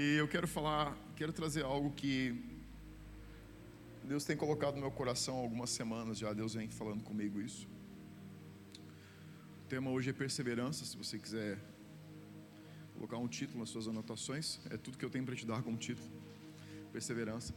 [0.00, 2.40] E eu quero falar, quero trazer algo que
[4.04, 7.66] Deus tem colocado no meu coração há algumas semanas já, Deus vem falando comigo isso.
[9.64, 11.58] O tema hoje é perseverança, se você quiser
[12.94, 15.76] colocar um título nas suas anotações, é tudo que eu tenho para te dar como
[15.76, 16.08] título,
[16.92, 17.52] perseverança.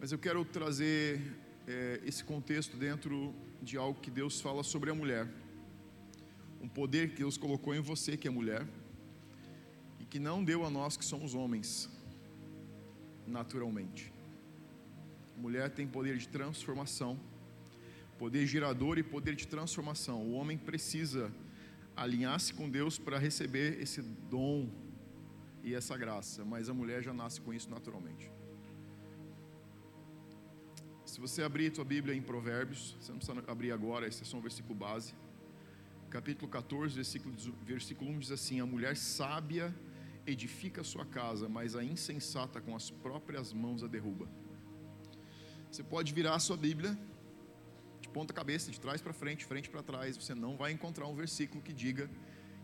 [0.00, 1.22] Mas eu quero trazer
[1.68, 3.32] é, esse contexto dentro
[3.62, 5.28] de algo que Deus fala sobre a mulher,
[6.60, 8.66] um poder que Deus colocou em você que é mulher,
[10.10, 11.88] que não deu a nós que somos homens,
[13.26, 14.12] naturalmente.
[15.36, 17.18] A mulher tem poder de transformação,
[18.18, 20.22] poder gerador e poder de transformação.
[20.22, 21.30] O homem precisa
[21.96, 24.70] alinhar-se com Deus para receber esse dom
[25.62, 28.30] e essa graça, mas a mulher já nasce com isso naturalmente.
[31.04, 34.24] Se você abrir a tua Bíblia em Provérbios, você não precisa abrir agora, esse é
[34.24, 35.14] só um versículo base.
[36.10, 39.74] Capítulo 14, versículo, versículo 1 diz assim: A mulher sábia
[40.26, 44.28] edifica a sua casa, mas a insensata com as próprias mãos a derruba.
[45.70, 46.98] Você pode virar a sua Bíblia
[48.00, 51.14] de ponta cabeça, de trás para frente, frente para trás, você não vai encontrar um
[51.14, 52.10] versículo que diga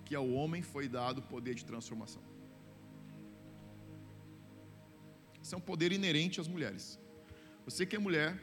[0.04, 2.22] que ao homem foi dado poder de transformação.
[5.42, 6.98] Isso é um poder inerente às mulheres.
[7.64, 8.38] Você que é mulher,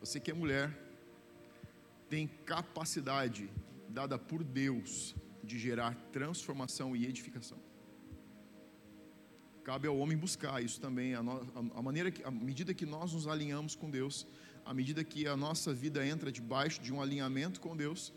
[0.00, 0.70] você que é mulher,
[2.08, 3.50] tem capacidade
[3.88, 7.58] dada por Deus de gerar transformação e edificação.
[9.62, 13.12] Cabe ao homem buscar isso também, a, no, a, maneira que, à medida que nós
[13.12, 14.26] nos alinhamos com Deus,
[14.64, 18.12] à medida que a nossa vida entra debaixo de um alinhamento com Deus,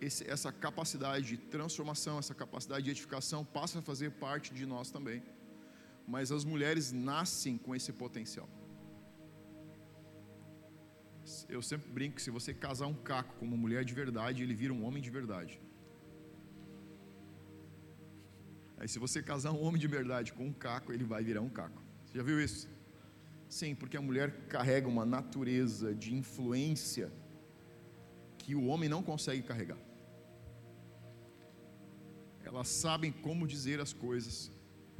[0.00, 4.90] esse, essa capacidade de transformação, essa capacidade de edificação passa a fazer parte de nós
[4.90, 5.22] também.
[6.06, 8.48] Mas as mulheres nascem com esse potencial.
[11.48, 14.54] Eu sempre brinco que se você casar um caco com uma mulher de verdade, ele
[14.54, 15.60] vira um homem de verdade.
[18.78, 21.48] Aí, se você casar um homem de verdade com um caco, ele vai virar um
[21.48, 21.82] caco.
[22.04, 22.68] Você já viu isso?
[23.48, 27.10] Sim, porque a mulher carrega uma natureza de influência
[28.36, 29.78] que o homem não consegue carregar.
[32.44, 34.50] Elas sabem como dizer as coisas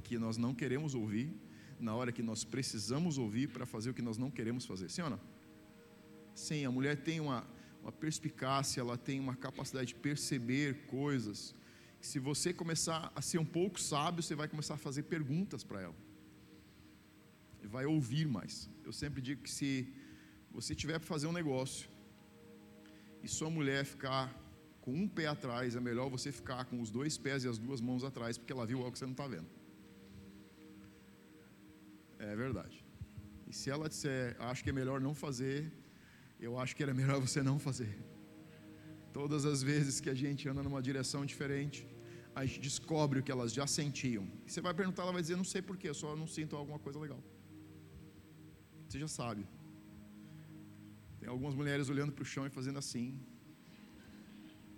[0.03, 1.33] que nós não queremos ouvir,
[1.79, 4.91] na hora que nós precisamos ouvir para fazer o que nós não queremos fazer.
[4.91, 5.21] Sim ou não?
[6.35, 7.47] Sim, a mulher tem uma,
[7.81, 11.55] uma perspicácia, ela tem uma capacidade de perceber coisas
[12.01, 15.83] se você começar a ser um pouco sábio, você vai começar a fazer perguntas para
[15.83, 15.97] ela.
[17.63, 18.71] E vai ouvir mais.
[18.85, 19.93] Eu sempre digo que se
[20.51, 21.89] você tiver para fazer um negócio
[23.23, 24.35] e sua mulher ficar
[24.81, 27.81] com um pé atrás, é melhor você ficar com os dois pés e as duas
[27.81, 29.49] mãos atrás, porque ela viu algo que você não está vendo.
[32.19, 32.85] É verdade.
[33.47, 35.73] E se ela disser, acho que é melhor não fazer,
[36.41, 37.99] eu acho que era melhor você não fazer.
[39.21, 41.79] Todas as vezes que a gente anda numa direção diferente,
[42.37, 44.25] a gente descobre o que elas já sentiam.
[44.47, 47.21] Você vai perguntar, ela vai dizer, não sei porquê, só não sinto alguma coisa legal.
[48.87, 49.45] Você já sabe.
[51.19, 53.19] Tem algumas mulheres olhando para o chão e fazendo assim.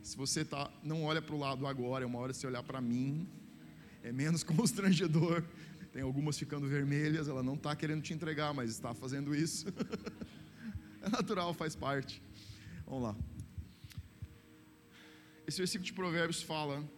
[0.03, 2.81] Se você tá, não olha para o lado agora, é uma hora você olhar para
[2.81, 3.29] mim,
[4.03, 5.45] é menos constrangedor.
[5.93, 9.67] Tem algumas ficando vermelhas, ela não está querendo te entregar, mas está fazendo isso.
[11.03, 12.23] é natural, faz parte.
[12.87, 13.30] Vamos lá.
[15.51, 16.89] Esse versículo de Provérbios fala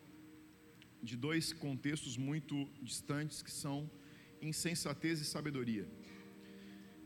[1.02, 3.90] de dois contextos muito distantes que são
[4.42, 5.86] insensatez e sabedoria.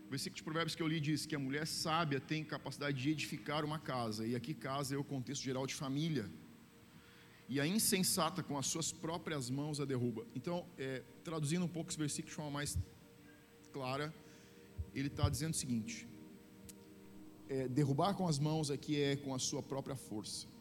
[0.06, 3.10] O versículo de Provérbios que eu li diz que a mulher sábia tem capacidade de
[3.10, 6.28] edificar uma casa, e aqui casa é o contexto geral de família.
[7.48, 10.26] E a insensata com as suas próprias mãos a derruba.
[10.34, 12.76] Então, é, traduzindo um pouco esse versículo de forma mais
[13.72, 14.12] clara,
[14.92, 16.08] ele está dizendo o seguinte:
[17.48, 20.55] é, derrubar com as mãos aqui é com a sua própria força.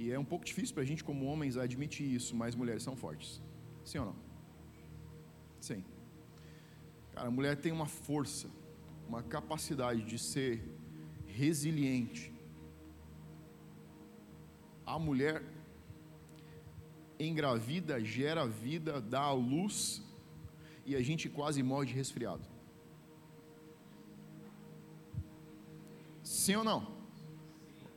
[0.00, 2.94] E é um pouco difícil para a gente, como homens, admitir isso, mas mulheres são
[2.94, 3.42] fortes.
[3.84, 4.16] Sim ou não?
[5.60, 5.84] Sim.
[7.12, 8.48] Cara, a mulher tem uma força,
[9.08, 10.52] uma capacidade de ser
[11.26, 12.32] resiliente.
[14.86, 15.42] A mulher
[17.18, 20.00] engravida, gera vida, dá a luz
[20.86, 22.46] e a gente quase morre de resfriado.
[26.22, 26.80] Sim ou não?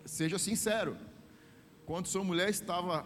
[0.04, 0.98] Seja sincero.
[1.92, 3.06] Quando sua mulher estava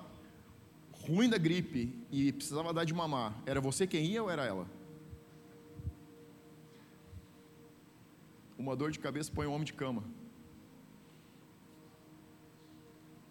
[0.91, 4.69] ruim da gripe e precisava dar de mamar, era você quem ia ou era ela?
[8.55, 10.03] Uma dor de cabeça põe um homem de cama.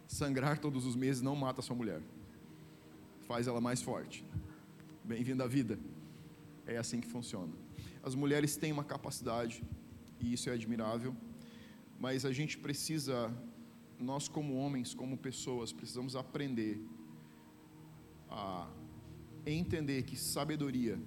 [0.08, 2.02] Sangrar todos os meses não mata sua mulher,
[3.28, 4.24] faz ela mais forte.
[5.04, 5.78] Bem-vindo à vida.
[6.66, 7.52] É assim que funciona.
[8.02, 9.62] As mulheres têm uma capacidade,
[10.18, 11.14] e isso é admirável,
[12.00, 13.32] mas a gente precisa
[13.98, 16.80] nós, como homens, como pessoas, precisamos aprender
[18.30, 18.68] a
[19.46, 20.98] entender que sabedoria,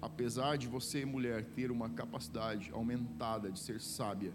[0.00, 4.32] apesar de você, mulher, ter uma capacidade aumentada de ser sábia,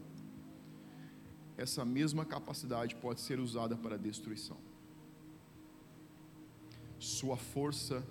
[1.58, 4.58] essa mesma capacidade pode ser usada para destruição.
[6.98, 8.04] Sua força,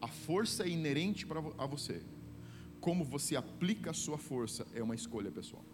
[0.00, 1.26] a força é inerente
[1.58, 2.02] a você.
[2.80, 5.64] Como você aplica a sua força é uma escolha pessoal.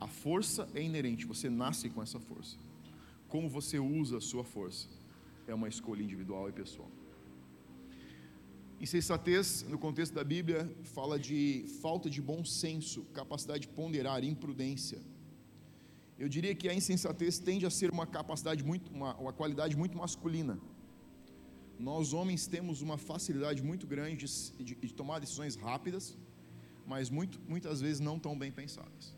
[0.00, 2.56] A força é inerente, você nasce com essa força.
[3.28, 4.88] Como você usa a sua força
[5.46, 6.90] é uma escolha individual e pessoal.
[8.78, 15.00] Insensatez, no contexto da Bíblia, fala de falta de bom senso, capacidade de ponderar, imprudência.
[16.18, 19.96] Eu diria que a insensatez tende a ser uma capacidade muito, uma, uma qualidade muito
[19.96, 20.58] masculina.
[21.78, 26.16] Nós homens temos uma facilidade muito grande de, de, de tomar decisões rápidas,
[26.86, 29.15] mas muito, muitas vezes não tão bem pensadas.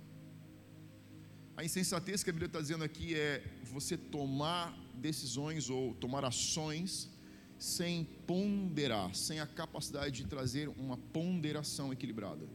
[1.59, 7.11] A insensatez que a Bíblia está dizendo aqui é você tomar decisões ou tomar ações
[7.59, 12.47] sem ponderar, sem a capacidade de trazer uma ponderação equilibrada,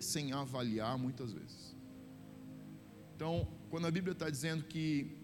[0.00, 1.76] sem avaliar muitas vezes.
[3.14, 5.16] Então, quando a Bíblia está dizendo que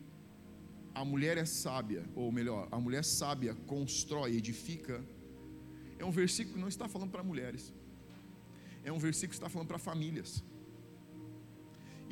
[0.94, 5.04] a mulher é sábia, ou melhor, a mulher sábia constrói, edifica,
[5.98, 7.74] é um versículo que não está falando para mulheres,
[8.84, 10.44] é um versículo que está falando para famílias.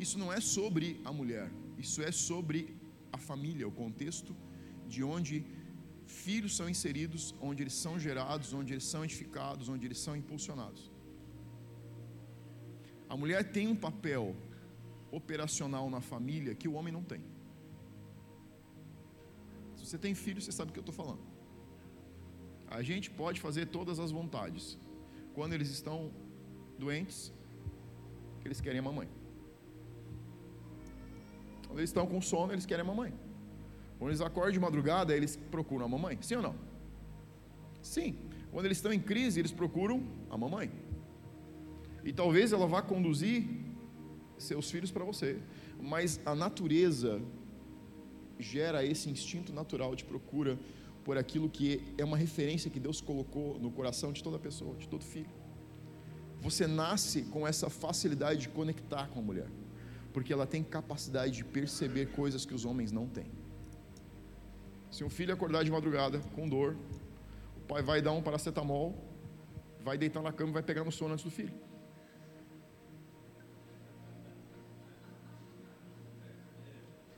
[0.05, 1.51] Isso não é sobre a mulher,
[1.85, 2.59] isso é sobre
[3.13, 4.35] a família, o contexto
[4.93, 5.45] de onde
[6.07, 10.91] filhos são inseridos, onde eles são gerados, onde eles são edificados, onde eles são impulsionados.
[13.09, 14.25] A mulher tem um papel
[15.11, 17.23] operacional na família que o homem não tem.
[19.77, 21.23] Se você tem filho, você sabe o que eu estou falando.
[22.79, 24.79] A gente pode fazer todas as vontades.
[25.35, 26.13] Quando eles estão
[26.79, 27.33] doentes,
[28.45, 29.09] eles querem a mamãe.
[31.69, 33.15] Quando eles estão com sono, eles querem a mamãe.
[33.99, 36.19] Quando eles acordam de madrugada, eles procuram a mamãe.
[36.21, 36.55] Sim ou não?
[37.81, 38.17] Sim.
[38.51, 40.71] Quando eles estão em crise, eles procuram a mamãe.
[42.05, 43.47] E talvez ela vá conduzir
[44.39, 45.39] seus filhos para você.
[45.81, 47.21] Mas a natureza
[48.39, 50.59] gera esse instinto natural de procura
[51.05, 54.89] por aquilo que é uma referência que Deus colocou no coração de toda pessoa, de
[54.89, 55.31] todo filho.
[56.41, 59.49] Você nasce com essa facilidade de conectar com a mulher,
[60.19, 63.31] porque ela tem capacidade de perceber coisas que os homens não têm.
[64.91, 66.77] Se um filho acordar de madrugada com dor,
[67.57, 68.97] o pai vai dar um paracetamol,
[69.81, 71.55] vai deitar na cama e vai pegar no sono antes do filho.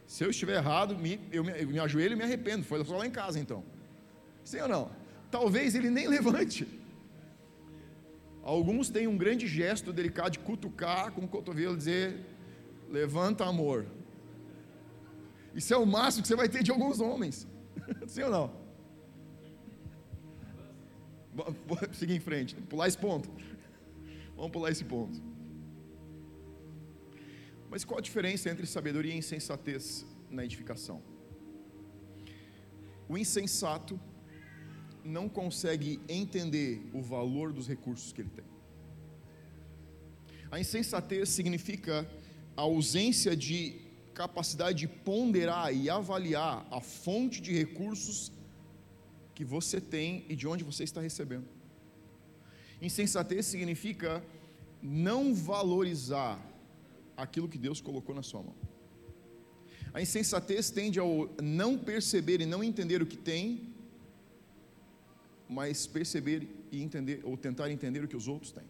[0.07, 2.65] Se eu estiver errado, me, eu, me, eu me ajoelho e me arrependo.
[2.65, 3.65] Foi só lá em casa então.
[4.45, 4.91] Sim ou não?
[5.31, 6.69] Talvez ele nem levante.
[8.43, 12.30] Alguns têm um grande gesto delicado de cutucar com o cotovelo e dizer:
[12.91, 13.87] Levanta, amor.
[15.55, 17.47] Isso é o máximo que você vai ter de alguns homens.
[18.07, 18.61] Sim ou não?
[21.93, 23.31] Seguir em frente, pular esse ponto.
[24.35, 25.23] Vamos pular esse ponto.
[27.71, 31.01] Mas qual a diferença entre sabedoria e insensatez na edificação?
[33.09, 33.99] O insensato
[35.05, 38.45] não consegue entender o valor dos recursos que ele tem.
[40.51, 42.09] A insensatez significa
[42.57, 43.81] a ausência de
[44.15, 48.33] capacidade de ponderar e avaliar a fonte de recursos
[49.35, 51.49] que você tem e de onde você está recebendo.
[52.83, 54.23] Insensatez significa
[54.83, 56.39] não valorizar
[57.17, 58.55] aquilo que Deus colocou na sua mão.
[59.93, 63.75] A insensatez tende ao não perceber e não entender o que tem,
[65.49, 68.70] mas perceber e entender ou tentar entender o que os outros têm.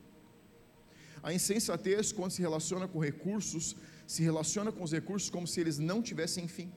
[1.23, 5.79] A insensatez, quando se relaciona com recursos, se relaciona com os recursos como se eles
[5.79, 6.73] não tivessem fim.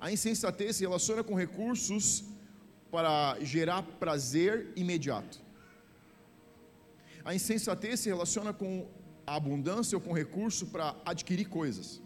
[0.00, 2.24] A insensatez se relaciona com recursos
[2.90, 5.38] para gerar prazer imediato.
[7.24, 8.88] A insensatez se relaciona com
[9.26, 12.00] a abundância ou com recurso para adquirir coisas.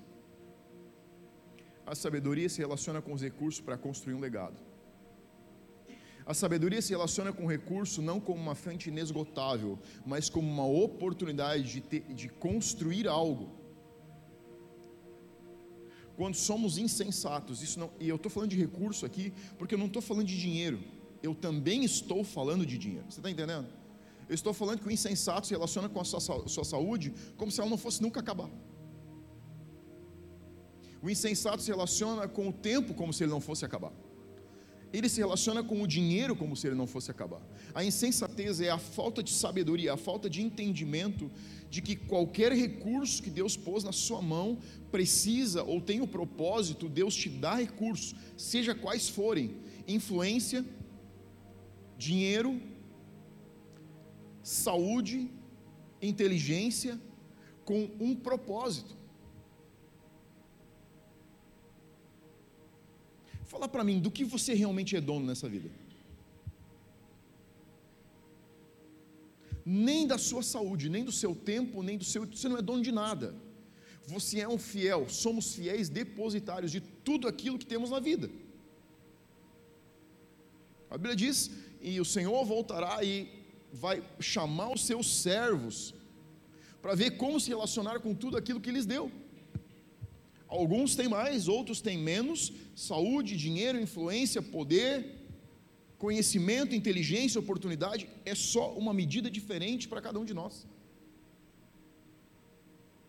[1.86, 4.73] A sabedoria se relaciona com os recursos para construir um legado.
[6.26, 10.66] A sabedoria se relaciona com o recurso não como uma fonte inesgotável, mas como uma
[10.66, 13.50] oportunidade de, ter, de construir algo.
[16.16, 19.86] Quando somos insensatos, isso não, e eu estou falando de recurso aqui, porque eu não
[19.86, 20.82] estou falando de dinheiro,
[21.22, 23.04] eu também estou falando de dinheiro.
[23.10, 23.66] Você está entendendo?
[24.26, 27.60] Eu estou falando que o insensato se relaciona com a sua, sua saúde como se
[27.60, 28.48] ela não fosse nunca acabar.
[31.02, 33.92] O insensato se relaciona com o tempo como se ele não fosse acabar
[34.96, 37.42] ele se relaciona com o dinheiro como se ele não fosse acabar.
[37.74, 41.28] A insensatez é a falta de sabedoria, a falta de entendimento
[41.68, 44.56] de que qualquer recurso que Deus pôs na sua mão
[44.92, 49.56] precisa ou tem o propósito, Deus te dá recursos, seja quais forem,
[49.88, 50.64] influência,
[51.98, 52.60] dinheiro,
[54.44, 55.28] saúde,
[56.00, 57.00] inteligência,
[57.64, 58.94] com um propósito.
[63.54, 65.70] Fala para mim, do que você realmente é dono nessa vida?
[69.64, 72.26] Nem da sua saúde, nem do seu tempo, nem do seu.
[72.26, 73.32] Você não é dono de nada.
[74.08, 78.28] Você é um fiel, somos fiéis depositários de tudo aquilo que temos na vida.
[80.90, 81.48] A Bíblia diz:
[81.80, 83.14] e o Senhor voltará e
[83.72, 85.94] vai chamar os seus servos
[86.82, 89.12] para ver como se relacionar com tudo aquilo que lhes deu.
[90.48, 92.52] Alguns têm mais, outros têm menos.
[92.74, 95.24] Saúde, dinheiro, influência, poder,
[95.98, 100.66] conhecimento, inteligência, oportunidade é só uma medida diferente para cada um de nós.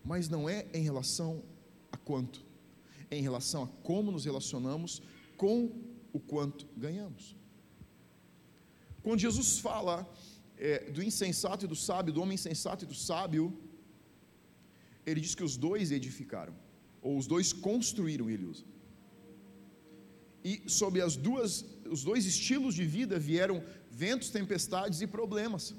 [0.04, 1.44] Mas não é em relação
[1.92, 2.46] a quanto,
[3.10, 5.01] é em relação a como nos relacionamos
[5.36, 5.72] com
[6.13, 7.36] o quanto ganhamos.
[9.04, 10.08] Quando Jesus fala
[10.58, 13.56] é, do insensato e do sábio, do homem insensato e do sábio,
[15.06, 16.64] ele diz que os dois edificaram
[17.05, 18.65] ou os dois construíram, ele usa.
[20.43, 21.63] E sob as duas,
[21.95, 25.75] os dois estilos de vida vieram ventos, tempestades e problemas.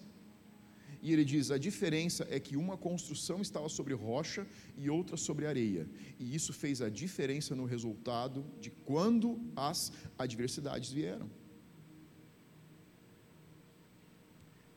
[1.02, 4.46] E ele diz: a diferença é que uma construção estava sobre rocha
[4.78, 5.88] e outra sobre areia.
[6.18, 11.28] E isso fez a diferença no resultado de quando as adversidades vieram.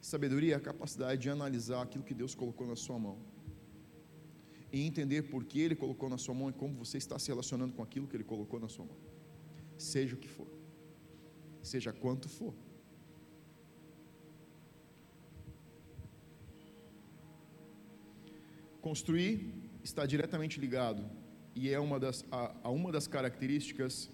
[0.02, 3.29] Sabedoria é a capacidade de analisar aquilo que Deus colocou na sua mão
[4.72, 7.74] e entender por que Ele colocou na sua mão e como você está se relacionando
[7.74, 8.96] com aquilo que Ele colocou na sua mão,
[9.78, 10.48] seja o que for,
[11.62, 12.54] seja quanto for.
[18.82, 21.10] Construir está diretamente ligado
[21.56, 24.10] e é uma das, a, a uma das características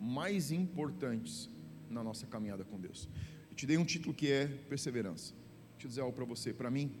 [0.00, 1.50] mais importantes
[1.90, 3.08] na nossa caminhada com Deus.
[3.50, 5.34] Eu te dei um título que é perseverança.
[5.72, 6.92] Deixa eu dizer algo para você, para mim,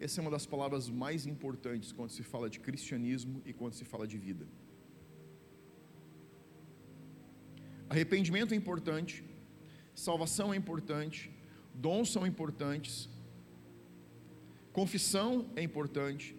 [0.00, 3.84] essa é uma das palavras mais importantes quando se fala de cristianismo e quando se
[3.84, 4.46] fala de vida.
[7.88, 9.24] Arrependimento é importante,
[9.94, 11.30] salvação é importante,
[11.74, 13.08] dons são importantes,
[14.72, 16.36] confissão é importante,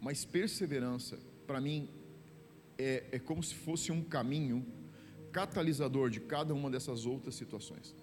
[0.00, 1.88] mas perseverança, para mim,
[2.78, 4.66] é, é como se fosse um caminho
[5.32, 7.94] catalisador de cada uma dessas outras situações.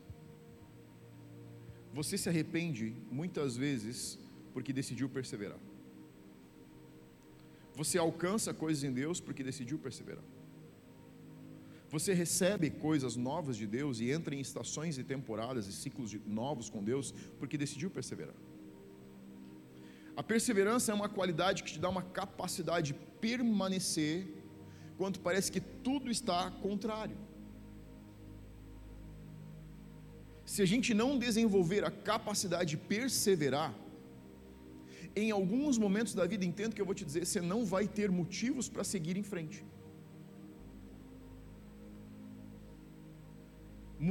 [1.93, 4.17] Você se arrepende muitas vezes
[4.51, 5.59] porque decidiu perseverar.
[7.75, 10.23] Você alcança coisas em Deus porque decidiu perseverar.
[11.89, 16.19] Você recebe coisas novas de Deus e entra em estações e temporadas e ciclos de,
[16.25, 18.35] novos com Deus porque decidiu perseverar.
[20.15, 24.27] A perseverança é uma qualidade que te dá uma capacidade de permanecer
[24.97, 27.17] quando parece que tudo está contrário.
[30.53, 33.69] Se a gente não desenvolver a capacidade de perseverar,
[35.21, 38.09] em alguns momentos da vida, entendo que eu vou te dizer, você não vai ter
[38.11, 39.65] motivos para seguir em frente.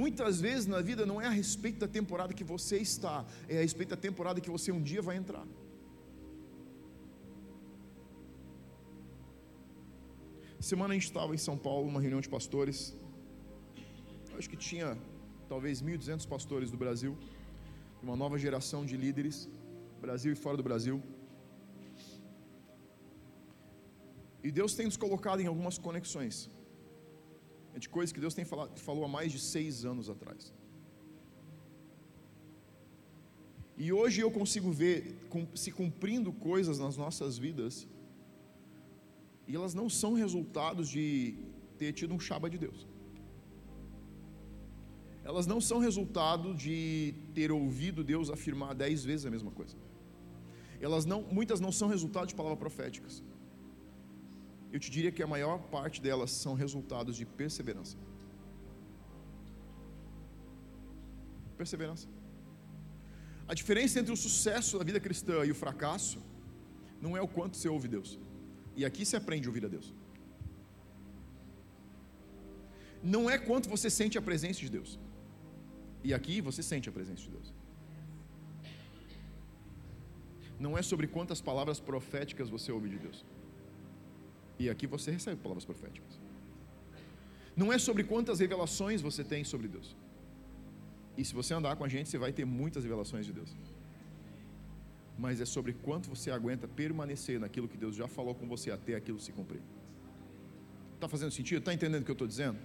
[0.01, 3.63] Muitas vezes na vida não é a respeito da temporada que você está, é a
[3.69, 5.47] respeito da temporada que você um dia vai entrar.
[10.73, 12.97] Semana a gente estava em São Paulo, numa reunião de pastores.
[14.37, 14.99] Acho que tinha
[15.53, 17.13] talvez 1.200 pastores do Brasil,
[18.07, 19.37] uma nova geração de líderes,
[20.05, 20.97] Brasil e fora do Brasil.
[24.47, 26.37] E Deus tem nos colocado em algumas conexões,
[27.75, 30.43] é de coisas que Deus tem falado, falou há mais de seis anos atrás.
[33.85, 34.97] E hoje eu consigo ver
[35.63, 37.75] se cumprindo coisas nas nossas vidas,
[39.47, 41.07] e elas não são resultados de
[41.77, 42.92] ter tido um chaba de Deus
[45.25, 49.77] elas não são resultado de ter ouvido Deus afirmar dez vezes a mesma coisa.
[50.81, 53.23] Elas não, muitas não são resultado de palavras proféticas.
[54.73, 57.97] Eu te diria que a maior parte delas são resultados de perseverança.
[61.57, 62.09] Perseverança.
[63.47, 66.19] A diferença entre o sucesso da vida cristã e o fracasso
[67.01, 68.19] não é o quanto você ouve Deus.
[68.75, 69.95] E aqui se aprende a ouvir a Deus.
[73.15, 74.99] Não é quanto você sente a presença de Deus.
[76.05, 77.53] E aqui você sente a presença de Deus.
[80.59, 83.25] Não é sobre quantas palavras proféticas você ouve de Deus.
[84.59, 86.21] E aqui você recebe palavras proféticas.
[87.57, 89.97] Não é sobre quantas revelações você tem sobre Deus.
[91.17, 93.51] E se você andar com a gente, você vai ter muitas revelações de Deus.
[95.19, 98.95] Mas é sobre quanto você aguenta permanecer naquilo que Deus já falou com você até
[98.95, 99.61] aquilo se cumprir.
[100.95, 101.59] Está fazendo sentido?
[101.59, 102.59] Está entendendo o que eu estou dizendo?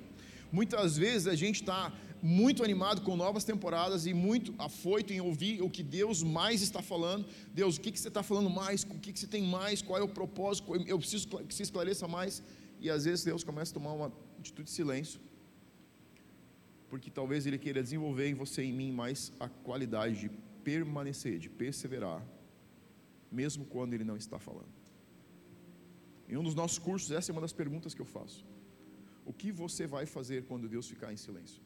[0.52, 5.62] Muitas vezes a gente está muito animado com novas temporadas e muito afoito em ouvir
[5.62, 7.26] o que Deus mais está falando.
[7.54, 8.84] Deus, o que, que você está falando mais?
[8.84, 9.82] O que, que você tem mais?
[9.82, 10.76] Qual é o propósito?
[10.76, 12.42] Eu preciso que se esclareça mais.
[12.80, 15.20] E às vezes Deus começa a tomar uma atitude de silêncio,
[16.90, 20.30] porque talvez Ele queira desenvolver em você e em mim mais a qualidade de
[20.64, 22.24] permanecer, de perseverar,
[23.32, 24.78] mesmo quando Ele não está falando.
[26.30, 28.46] Em um dos nossos cursos, essa é uma das perguntas que eu faço.
[29.26, 31.62] O que você vai fazer quando Deus ficar em silêncio?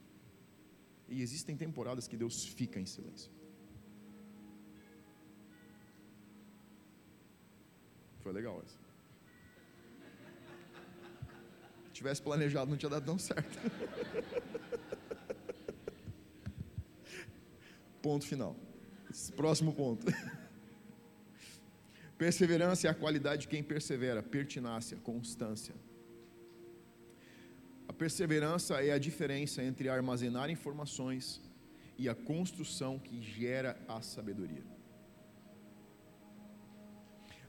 [1.11, 3.29] E existem temporadas que Deus fica em silêncio.
[8.21, 8.79] Foi legal essa.
[11.87, 13.59] Se tivesse planejado, não tinha dado tão certo.
[18.01, 18.55] ponto final.
[19.35, 20.05] Próximo ponto.
[22.17, 25.75] Perseverança é a qualidade de quem persevera, pertinácia, constância.
[28.01, 31.39] Perseverança é a diferença entre armazenar informações
[31.99, 34.63] e a construção que gera a sabedoria.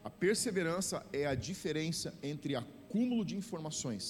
[0.05, 4.05] A perseverança é a diferença entre acúmulo de informações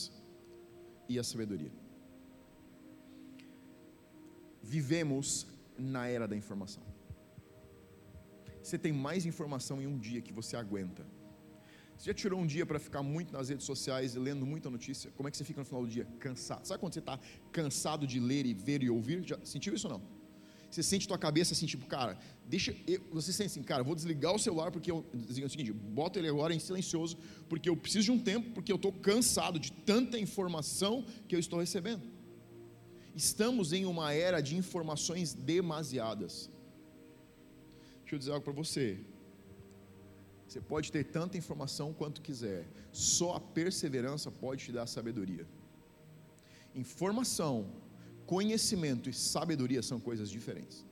[1.08, 1.70] e a sabedoria.
[4.60, 5.46] Vivemos
[5.78, 6.82] na era da informação.
[8.60, 11.06] Você tem mais informação em um dia que você aguenta
[11.96, 15.10] você já tirou um dia para ficar muito nas redes sociais e lendo muita notícia?
[15.16, 16.06] Como é que você fica no final do dia?
[16.18, 16.66] Cansado.
[16.66, 17.18] Sabe quando você está
[17.52, 19.22] cansado de ler e ver e ouvir?
[19.26, 20.22] Já sentiu isso ou não?
[20.72, 22.74] Você sente tua cabeça assim, tipo, cara, deixa.
[22.86, 25.04] Eu, você sente assim, cara, vou desligar o celular porque eu.
[25.12, 28.72] Digo o seguinte, bota ele agora em silencioso, porque eu preciso de um tempo, porque
[28.72, 32.02] eu estou cansado de tanta informação que eu estou recebendo.
[33.14, 36.50] Estamos em uma era de informações demasiadas.
[38.00, 38.98] Deixa eu dizer algo para você.
[40.52, 45.46] Você pode ter tanta informação quanto quiser, só a perseverança pode te dar sabedoria.
[46.74, 47.70] Informação,
[48.26, 50.84] conhecimento e sabedoria são coisas diferentes.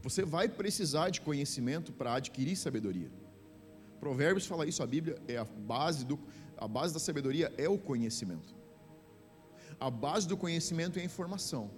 [0.00, 3.10] Você vai precisar de conhecimento para adquirir sabedoria.
[3.98, 6.16] Provérbios fala isso, a Bíblia é a base do
[6.56, 8.54] a base da sabedoria é o conhecimento.
[9.80, 11.68] A base do conhecimento é a informação,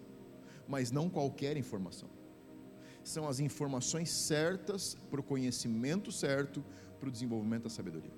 [0.68, 2.15] mas não qualquer informação
[3.06, 6.64] são as informações certas para o conhecimento certo,
[6.98, 8.10] para o desenvolvimento da sabedoria.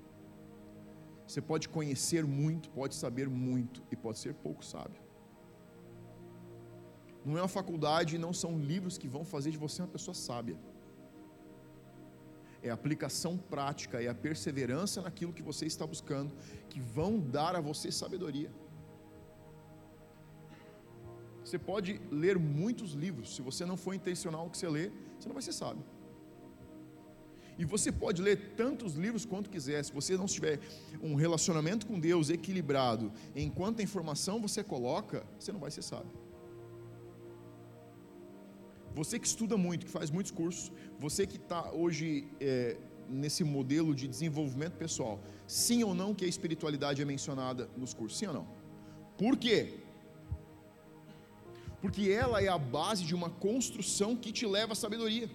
[1.27, 5.03] Você pode conhecer muito, pode saber muito e pode ser pouco sábio.
[7.23, 10.57] Não é uma faculdade não são livros que vão fazer de você uma pessoa sábia.
[12.63, 16.35] É a aplicação prática, é a perseverança naquilo que você está buscando
[16.71, 18.51] que vão dar a você sabedoria.
[21.49, 25.29] Você pode ler muitos livros, se você não for intencional no que você lê, você
[25.29, 25.83] não vai ser sábio.
[27.59, 30.61] E você pode ler tantos livros quanto quiser, se você não tiver
[31.03, 36.13] um relacionamento com Deus equilibrado, enquanto a informação você coloca, você não vai ser sábio.
[38.95, 42.77] Você que estuda muito, que faz muitos cursos, você que está hoje é,
[43.09, 48.19] nesse modelo de desenvolvimento pessoal, sim ou não que a espiritualidade é mencionada nos cursos?
[48.19, 48.49] Sim ou não?
[49.17, 49.88] Por quê?
[51.81, 55.31] Porque ela é a base de uma construção que te leva à sabedoria.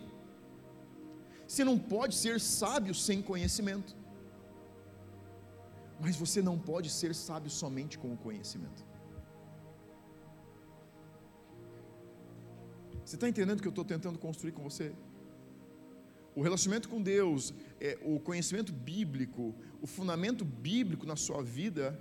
[1.47, 3.95] Você não pode ser sábio sem conhecimento,
[5.99, 8.84] mas você não pode ser sábio somente com o conhecimento.
[13.06, 14.93] Você está entendendo o que eu estou tentando construir com você?
[16.36, 21.99] O relacionamento com Deus, é, o conhecimento bíblico, o fundamento bíblico na sua vida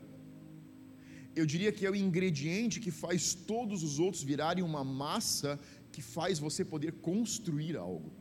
[1.34, 5.58] eu diria que é o ingrediente que faz todos os outros virarem uma massa
[5.90, 8.12] que faz você poder construir algo.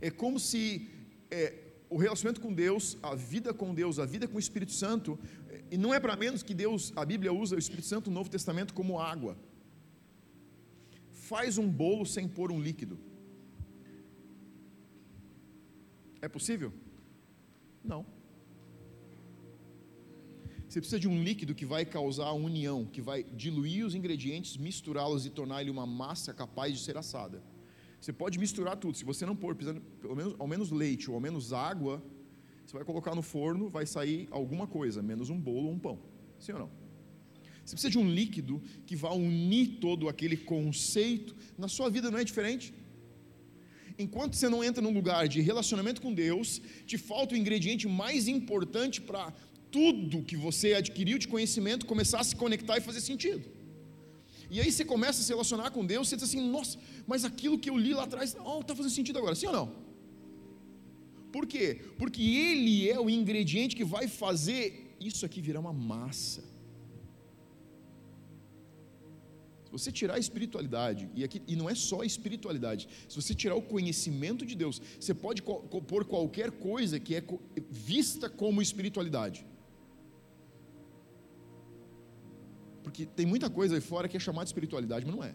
[0.00, 0.88] É como se
[1.30, 1.54] é,
[1.88, 5.18] o relacionamento com Deus, a vida com Deus, a vida com o Espírito Santo,
[5.70, 8.30] e não é para menos que Deus, a Bíblia usa o Espírito Santo no Novo
[8.30, 9.36] Testamento como água.
[11.10, 12.98] Faz um bolo sem pôr um líquido.
[16.20, 16.72] É possível?
[17.82, 18.13] Não.
[20.74, 24.56] Você precisa de um líquido que vai causar a união, que vai diluir os ingredientes,
[24.56, 27.40] misturá-los e tornar ele uma massa capaz de ser assada.
[28.00, 28.98] Você pode misturar tudo.
[28.98, 32.02] Se você não pôr pelo menos, ao menos leite ou ao menos água,
[32.66, 35.96] você vai colocar no forno, vai sair alguma coisa, menos um bolo ou um pão.
[36.40, 36.70] Sim ou não?
[37.64, 41.36] Você precisa de um líquido que vá unir todo aquele conceito.
[41.56, 42.74] Na sua vida não é diferente.
[43.96, 48.26] Enquanto você não entra num lugar de relacionamento com Deus, te falta o ingrediente mais
[48.26, 49.32] importante para
[49.74, 53.44] tudo que você adquiriu de conhecimento começar a se conectar e fazer sentido.
[54.54, 56.78] E aí você começa a se relacionar com Deus, você diz assim, nossa,
[57.10, 59.68] mas aquilo que eu li lá atrás, oh, está fazendo sentido agora, sim ou não?
[61.36, 61.66] Por quê?
[62.00, 64.62] Porque Ele é o ingrediente que vai fazer
[65.10, 66.42] isso aqui virar uma massa.
[69.76, 73.56] você tirar a espiritualidade, e, aqui, e não é só a espiritualidade, se você tirar
[73.56, 77.22] o conhecimento de Deus, você pode pôr qualquer coisa que é
[77.68, 79.44] vista como espiritualidade.
[82.94, 85.34] Porque tem muita coisa aí fora que é chamada de espiritualidade, mas não é.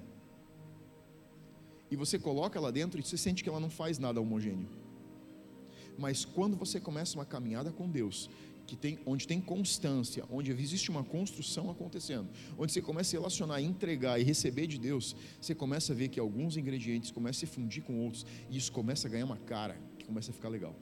[1.91, 4.69] E você coloca lá dentro e você sente que ela não faz nada homogêneo.
[5.98, 8.30] Mas quando você começa uma caminhada com Deus,
[8.65, 13.62] que tem, onde tem constância, onde existe uma construção acontecendo, onde você começa a relacionar,
[13.62, 17.54] entregar e receber de Deus, você começa a ver que alguns ingredientes começam a se
[17.54, 20.74] fundir com outros, e isso começa a ganhar uma cara que começa a ficar legal.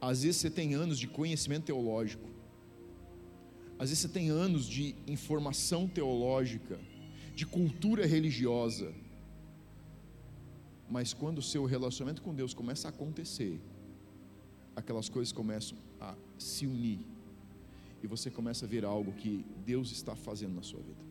[0.00, 2.37] Às vezes você tem anos de conhecimento teológico,
[3.78, 6.78] às vezes você tem anos de informação teológica,
[7.34, 8.92] de cultura religiosa,
[10.90, 13.60] mas quando o seu relacionamento com Deus começa a acontecer,
[14.74, 17.00] aquelas coisas começam a se unir
[18.02, 21.08] e você começa a ver algo que Deus está fazendo na sua vida.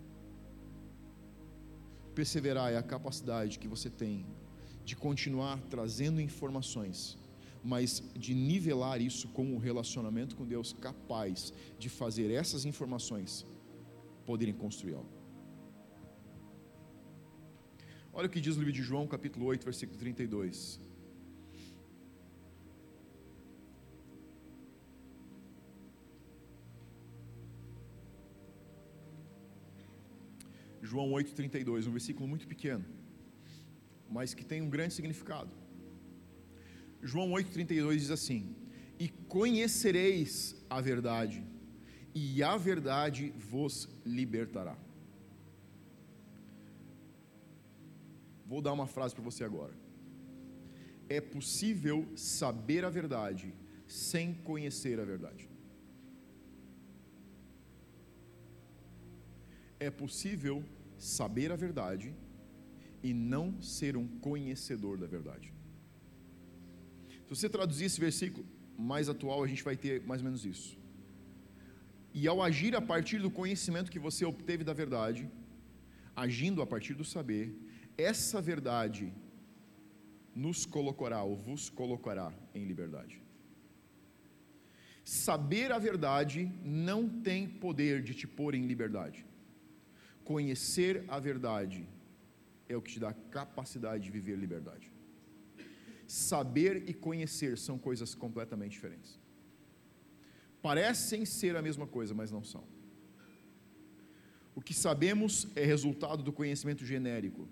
[2.15, 4.25] Perseverar é a capacidade que você tem
[4.84, 7.17] de continuar trazendo informações,
[7.71, 13.45] mas de nivelar isso com um relacionamento com Deus capaz de fazer essas informações
[14.25, 15.12] poderem construir algo.
[18.13, 20.80] Olha o que diz o livro de João, capítulo 8, versículo 32.
[30.82, 32.86] João 8,32, um versículo muito pequeno,
[34.10, 35.66] mas que tem um grande significado.
[37.01, 38.55] João 8,32 diz assim:
[38.99, 41.43] E conhecereis a verdade,
[42.13, 44.77] e a verdade vos libertará.
[48.45, 49.73] Vou dar uma frase para você agora.
[51.10, 53.53] É possível saber a verdade
[53.86, 55.49] sem conhecer a verdade.
[59.79, 60.63] É possível
[60.97, 62.13] saber a verdade
[63.03, 65.57] e não ser um conhecedor da verdade.
[67.28, 68.46] Se você traduzir esse versículo
[68.78, 70.78] mais atual, a gente vai ter mais ou menos isso.
[72.13, 75.30] E ao agir a partir do conhecimento que você obteve da verdade,
[76.16, 77.54] agindo a partir do saber,
[77.98, 79.13] essa verdade
[80.34, 83.22] nos colocará ou vos colocará em liberdade.
[85.04, 89.26] Saber a verdade não tem poder de te pôr em liberdade.
[90.24, 91.86] Conhecer a verdade
[92.70, 94.96] é o que te dá capacidade de viver liberdade.
[96.08, 99.20] Saber e conhecer são coisas completamente diferentes.
[100.62, 102.63] Parecem ser a mesma coisa, mas não são.
[104.56, 107.48] O que sabemos é resultado do conhecimento genérico,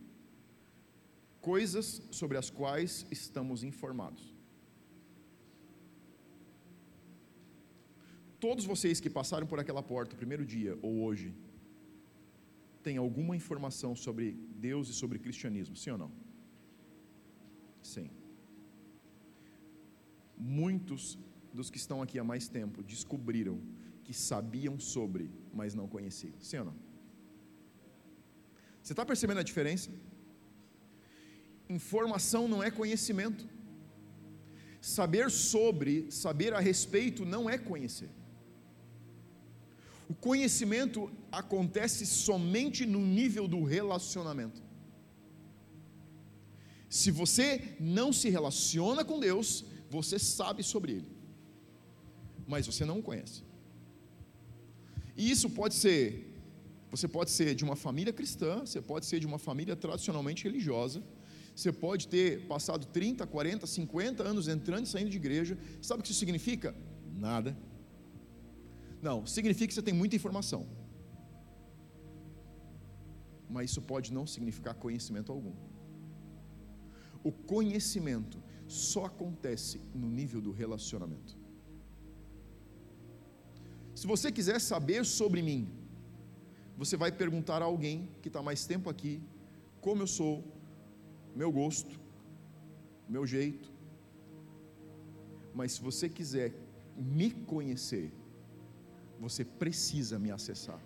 [1.40, 4.34] coisas sobre as quais estamos informados.
[8.40, 11.34] Todos vocês que passaram por aquela porta o primeiro dia ou hoje,
[12.82, 14.32] tem alguma informação sobre
[14.68, 16.12] Deus e sobre cristianismo, sim ou não?
[17.82, 18.10] Sim.
[20.38, 21.18] Muitos
[21.54, 23.60] dos que estão aqui há mais tempo descobriram
[24.04, 26.76] que sabiam sobre, mas não conheciam, sim ou não?
[28.82, 29.90] Você está percebendo a diferença?
[31.68, 33.48] Informação não é conhecimento.
[34.80, 38.10] Saber sobre, saber a respeito não é conhecer.
[40.08, 44.62] O conhecimento acontece somente no nível do relacionamento.
[46.88, 51.12] Se você não se relaciona com Deus, você sabe sobre Ele,
[52.48, 53.44] mas você não o conhece.
[55.16, 56.34] E isso pode ser,
[56.92, 61.02] você pode ser de uma família cristã, você pode ser de uma família tradicionalmente religiosa,
[61.56, 66.04] você pode ter passado 30, 40, 50 anos entrando e saindo de igreja, sabe o
[66.04, 66.76] que isso significa?
[67.18, 67.58] Nada.
[69.02, 70.68] Não, significa que você tem muita informação.
[73.50, 75.54] Mas isso pode não significar conhecimento algum.
[77.24, 81.38] O conhecimento só acontece no nível do relacionamento.
[83.94, 85.70] Se você quiser saber sobre mim,
[86.78, 89.22] você vai perguntar a alguém que está mais tempo aqui,
[89.80, 90.44] como eu sou,
[91.36, 92.00] meu gosto,
[93.08, 93.72] meu jeito.
[95.54, 96.54] Mas se você quiser
[96.98, 98.12] me conhecer,
[99.20, 100.80] você precisa me acessar.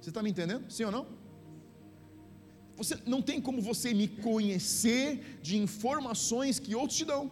[0.00, 0.70] Você está me entendendo?
[0.70, 1.25] Sim ou não?
[2.76, 7.30] Você não tem como você me conhecer de informações que outros te dão.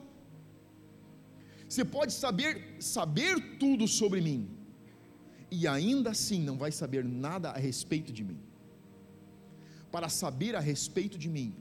[1.68, 4.48] Você pode saber saber tudo sobre mim
[5.50, 8.38] e ainda assim não vai saber nada a respeito de mim.
[9.90, 11.54] Para saber a respeito de mim,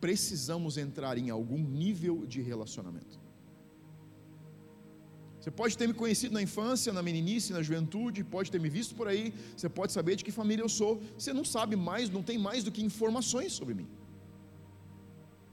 [0.00, 3.19] precisamos entrar em algum nível de relacionamento.
[5.40, 8.94] Você pode ter me conhecido na infância, na meninice, na juventude, pode ter me visto
[8.94, 12.22] por aí, você pode saber de que família eu sou, você não sabe mais, não
[12.22, 13.88] tem mais do que informações sobre mim.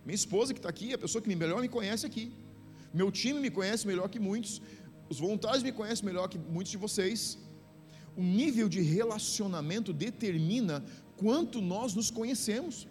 [0.05, 2.25] Minha esposa que está aqui, a pessoa que melhor me conhece aqui.
[2.93, 4.61] Meu time me conhece melhor que muitos,
[5.09, 7.37] os voluntários me conhecem melhor que muitos de vocês.
[8.15, 10.83] O nível de relacionamento determina
[11.15, 12.87] quanto nós nos conhecemos.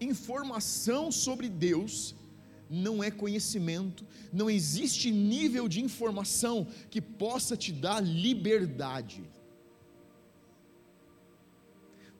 [0.00, 2.14] Informação sobre Deus
[2.70, 9.24] não é conhecimento, não existe nível de informação que possa te dar liberdade.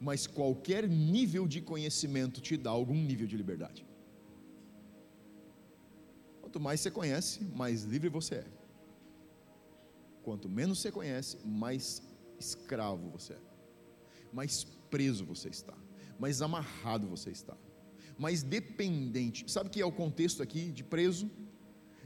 [0.01, 3.87] Mas qualquer nível de conhecimento te dá algum nível de liberdade.
[6.41, 8.47] Quanto mais você conhece, mais livre você é.
[10.23, 12.03] Quanto menos você conhece, mais
[12.39, 13.41] escravo você é,
[14.33, 15.75] mais preso você está,
[16.19, 17.57] mais amarrado você está
[18.19, 19.51] mas dependente.
[19.51, 21.31] Sabe o que é o contexto aqui de preso?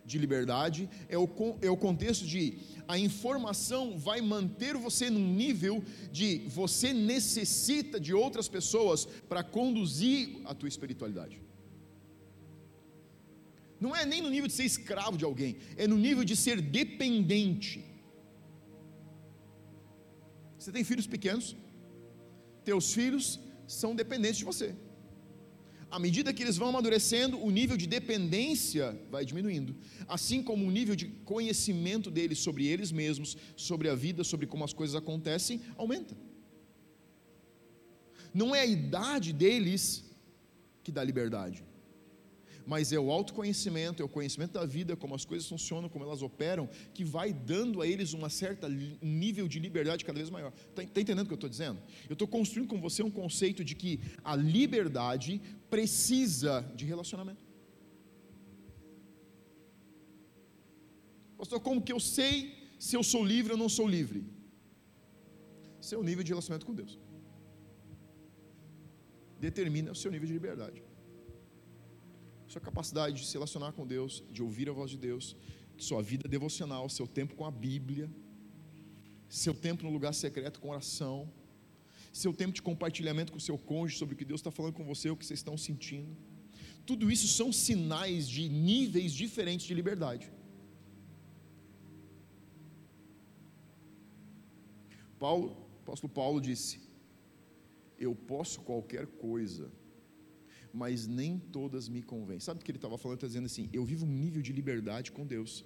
[0.05, 1.29] De liberdade, é o,
[1.63, 8.13] é o contexto de a informação vai manter você num nível de você necessita de
[8.13, 11.41] outras pessoas para conduzir a tua espiritualidade.
[13.81, 16.61] Não é nem no nível de ser escravo de alguém, é no nível de ser
[16.61, 17.85] dependente.
[20.59, 21.57] Você tem filhos pequenos,
[22.65, 24.75] teus filhos são dependentes de você
[25.93, 29.77] à medida que eles vão amadurecendo, o nível de dependência vai diminuindo,
[30.09, 34.65] assim como o nível de conhecimento deles sobre eles mesmos, sobre a vida, sobre como
[34.65, 36.17] as coisas acontecem, aumenta.
[38.33, 40.03] Não é a idade deles
[40.83, 41.63] que dá liberdade,
[42.67, 46.23] mas é o autoconhecimento, é o conhecimento da vida, como as coisas funcionam, como elas
[46.23, 50.53] operam, que vai dando a eles uma certa nível de liberdade cada vez maior.
[50.71, 51.81] Está tá entendendo o que eu estou dizendo?
[52.09, 57.41] Eu estou construindo com você um conceito de que a liberdade precisa de relacionamento.
[61.37, 64.25] Pastor, como que eu sei se eu sou livre ou não sou livre?
[65.81, 66.99] Seu nível de relacionamento com Deus
[69.41, 70.92] determina o seu nível de liberdade
[72.53, 75.35] sua capacidade de se relacionar com Deus, de ouvir a voz de Deus,
[75.79, 78.11] sua vida devocional, seu tempo com a Bíblia,
[79.27, 81.33] seu tempo no lugar secreto com oração,
[82.13, 85.09] seu tempo de compartilhamento com seu cônjuge sobre o que Deus está falando com você,
[85.09, 86.15] o que vocês estão sentindo.
[86.85, 90.31] Tudo isso são sinais de níveis diferentes de liberdade.
[95.19, 96.81] Paulo, o apóstolo Paulo disse:
[97.99, 99.73] Eu posso qualquer coisa
[100.73, 102.41] mas nem todas me convêm.
[102.41, 103.19] Sabe o que ele estava falando?
[103.19, 105.65] Está dizendo assim: eu vivo um nível de liberdade com Deus,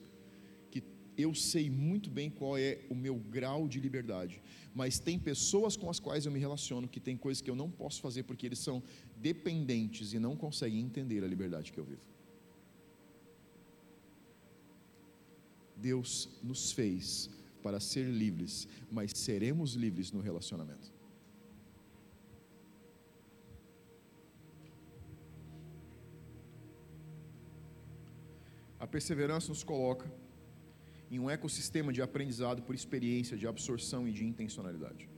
[0.70, 0.82] que
[1.16, 4.42] eu sei muito bem qual é o meu grau de liberdade,
[4.74, 7.70] mas tem pessoas com as quais eu me relaciono que tem coisas que eu não
[7.70, 8.82] posso fazer porque eles são
[9.16, 12.02] dependentes e não conseguem entender a liberdade que eu vivo.
[15.76, 17.30] Deus nos fez
[17.62, 20.95] para ser livres, mas seremos livres no relacionamento.
[28.86, 30.08] A perseverança nos coloca
[31.10, 35.10] em um ecossistema de aprendizado por experiência, de absorção e de intencionalidade.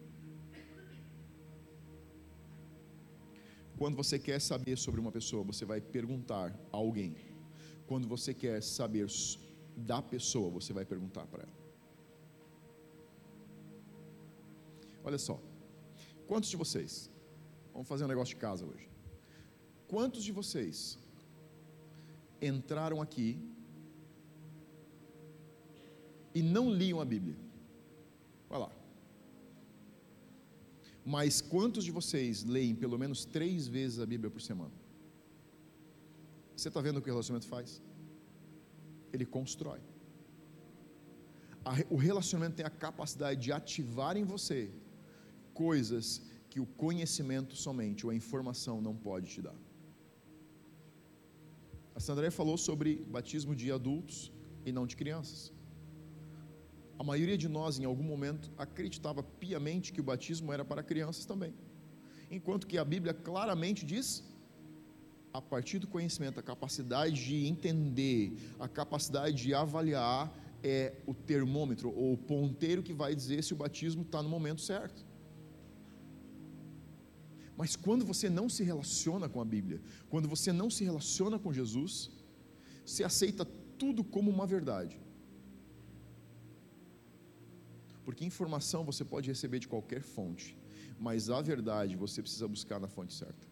[3.77, 7.15] Quando você quer saber sobre uma pessoa, você vai perguntar a alguém.
[7.87, 9.07] Quando você quer saber
[9.77, 11.59] da pessoa, você vai perguntar para ela.
[15.05, 15.39] Olha só,
[16.27, 17.11] quantos de vocês,
[17.75, 18.89] vamos fazer um negócio de casa hoje.
[19.87, 20.99] Quantos de vocês
[22.41, 23.29] entraram aqui
[26.39, 27.37] e não liam a Bíblia.
[28.51, 28.71] Vai lá.
[31.15, 34.77] Mas quantos de vocês leem pelo menos três vezes a Bíblia por semana?
[36.55, 37.83] Você está vendo o que o relacionamento faz?
[39.13, 39.81] Ele constrói.
[41.91, 44.61] O relacionamento tem a capacidade de ativar em você
[45.53, 49.59] coisas que o conhecimento somente ou a informação não pode te dar.
[51.97, 54.33] A Sandra falou sobre batismo de adultos
[54.65, 55.41] e não de crianças.
[56.99, 61.25] A maioria de nós, em algum momento, acreditava piamente que o batismo era para crianças
[61.25, 61.55] também.
[62.31, 64.25] Enquanto que a Bíblia claramente diz,
[65.33, 70.33] a partir do conhecimento, a capacidade de entender, a capacidade de avaliar,
[70.63, 74.61] é o termômetro ou o ponteiro que vai dizer se o batismo está no momento
[74.61, 75.07] certo.
[77.57, 81.53] Mas quando você não se relaciona com a Bíblia, quando você não se relaciona com
[81.53, 82.11] Jesus,
[82.89, 83.45] Você aceita
[83.79, 84.99] tudo como uma verdade.
[88.09, 90.57] Porque informação você pode receber de qualquer fonte,
[90.99, 93.47] mas a verdade você precisa buscar na fonte certa.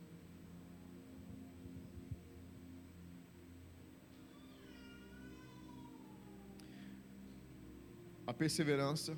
[8.26, 9.14] A perseverança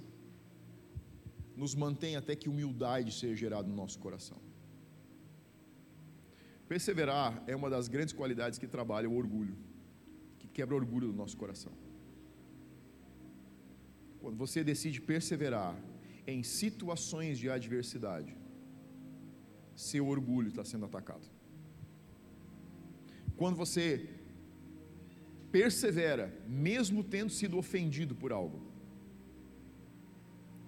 [1.56, 4.40] nos mantém até que humildade seja gerada no nosso coração.
[6.66, 9.56] Perseverar é uma das grandes qualidades que trabalha o orgulho,
[10.40, 11.87] que quebra o orgulho do nosso coração.
[14.20, 15.76] Quando você decide perseverar
[16.26, 18.36] em situações de adversidade,
[19.74, 21.26] seu orgulho está sendo atacado.
[23.36, 24.08] Quando você
[25.52, 28.60] persevera, mesmo tendo sido ofendido por algo,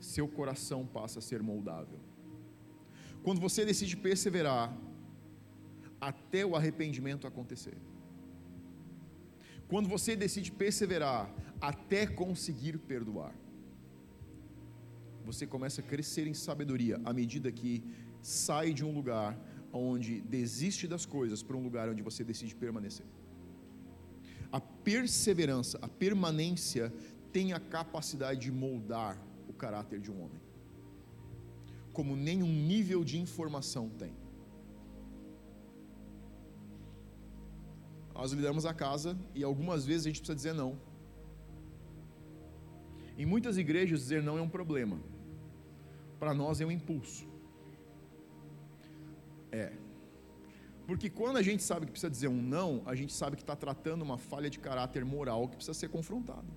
[0.00, 1.98] seu coração passa a ser moldável.
[3.22, 4.74] Quando você decide perseverar
[6.00, 7.76] até o arrependimento acontecer.
[9.68, 13.34] Quando você decide perseverar até conseguir perdoar.
[15.24, 17.82] Você começa a crescer em sabedoria à medida que
[18.22, 19.38] sai de um lugar
[19.72, 23.06] onde desiste das coisas para um lugar onde você decide permanecer.
[24.50, 26.92] A perseverança, a permanência
[27.32, 29.16] tem a capacidade de moldar
[29.48, 30.40] o caráter de um homem,
[31.92, 34.12] como nenhum nível de informação tem.
[38.12, 40.78] Nós lideramos a casa e algumas vezes a gente precisa dizer não.
[43.16, 45.00] Em muitas igrejas, dizer não é um problema,
[46.20, 47.26] para nós é um impulso.
[49.50, 49.72] É.
[50.86, 53.56] Porque quando a gente sabe que precisa dizer um não, a gente sabe que está
[53.56, 56.52] tratando uma falha de caráter moral que precisa ser confrontada.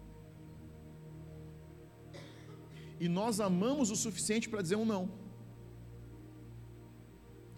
[2.99, 5.09] E nós amamos o suficiente para dizer um não.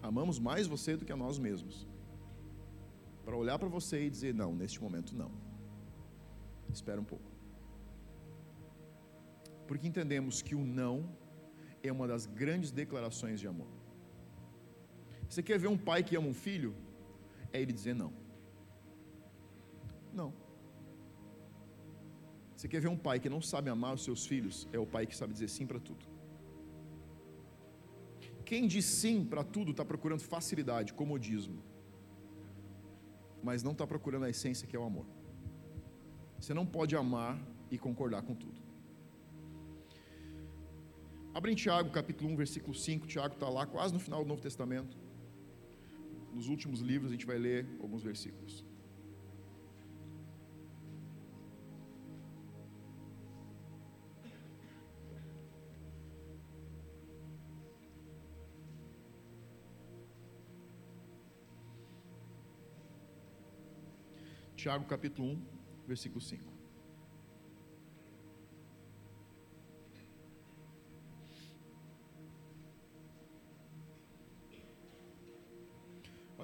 [0.01, 1.87] Amamos mais você do que a nós mesmos.
[3.23, 5.31] Para olhar para você e dizer: não, neste momento não.
[6.71, 7.31] Espera um pouco.
[9.67, 11.09] Porque entendemos que o não
[11.87, 13.67] é uma das grandes declarações de amor.
[15.29, 16.73] Você quer ver um pai que ama um filho?
[17.51, 18.11] É ele dizer não.
[20.13, 20.33] Não.
[22.55, 24.67] Você quer ver um pai que não sabe amar os seus filhos?
[24.71, 26.05] É o pai que sabe dizer sim para tudo.
[28.45, 31.61] Quem diz sim para tudo está procurando facilidade, comodismo,
[33.43, 35.05] mas não está procurando a essência que é o amor.
[36.39, 37.39] Você não pode amar
[37.71, 38.64] e concordar com tudo.
[41.37, 43.07] Abre em Tiago, capítulo 1, versículo 5.
[43.07, 44.97] Tiago está lá, quase no final do Novo Testamento.
[46.33, 48.63] Nos últimos livros, a gente vai ler alguns versículos.
[64.55, 65.41] Tiago capítulo 1,
[65.85, 66.54] versículo 5.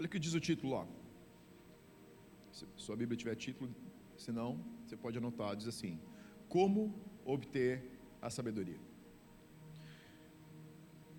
[0.01, 0.87] Olha o que diz o título lá.
[2.51, 3.69] Se sua Bíblia tiver título,
[4.17, 5.99] se não, você pode anotar, diz assim:
[6.49, 6.91] Como
[7.23, 7.83] obter
[8.19, 8.79] a sabedoria.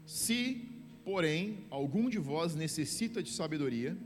[0.04, 0.68] Se,
[1.04, 3.96] porém, algum de vós necessita de sabedoria,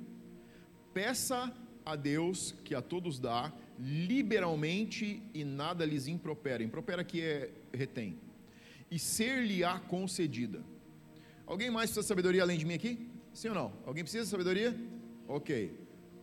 [0.92, 1.50] peça
[1.82, 6.62] a Deus que a todos dá liberalmente e nada lhes impropera.
[6.62, 8.18] Impropera que é retém.
[8.90, 10.62] E ser-lhe-á concedida.
[11.46, 13.15] Alguém mais precisa de sabedoria além de mim aqui?
[13.38, 13.68] Sim ou não?
[13.88, 14.70] Alguém precisa de sabedoria?
[15.36, 15.50] Ok.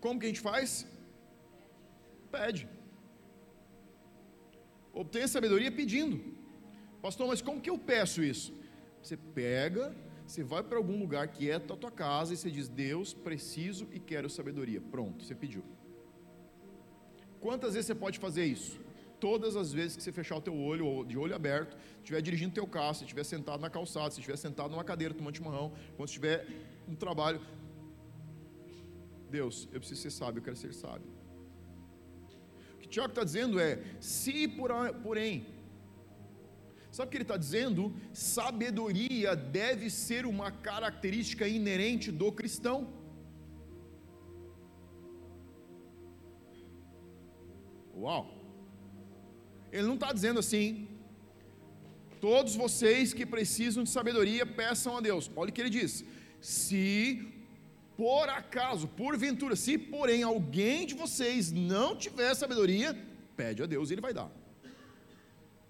[0.04, 0.88] Como que a gente faz?
[2.36, 2.63] Pede.
[5.02, 6.17] Obtenha sabedoria pedindo.
[7.02, 8.49] Pastor, mas como que eu peço isso?
[9.02, 9.86] Você pega
[10.26, 13.88] você vai para algum lugar quieto é a tua casa e você diz: Deus, preciso
[13.91, 14.82] e quero sabedoria.
[14.82, 15.63] Pronto, você pediu.
[17.39, 18.80] Quantas vezes você pode fazer isso?
[19.26, 22.54] Todas as vezes que você fechar o teu olho, ou de olho aberto, estiver dirigindo
[22.54, 26.10] teu carro, se estiver sentado na calçada, se estiver sentado numa cadeira tomando chimarrão, quando
[26.10, 26.46] estiver
[26.86, 27.40] no trabalho,
[29.32, 31.10] Deus, eu preciso ser sábio, eu quero ser sábio.
[32.74, 34.45] O que Tiago está dizendo é: se
[35.04, 35.45] porém
[36.91, 37.95] Sabe o que ele está dizendo?
[38.14, 42.93] Sabedoria deve ser uma característica inerente do cristão.
[47.95, 48.33] Uau!
[49.74, 50.88] Ele não está dizendo assim,
[52.21, 55.30] todos vocês que precisam de sabedoria, peçam a Deus.
[55.36, 56.05] Olha o que ele diz:
[56.39, 57.28] se
[57.97, 62.89] por acaso, porventura, se porém alguém de vocês não tiver sabedoria,
[63.36, 64.32] pede a Deus e ele vai dar.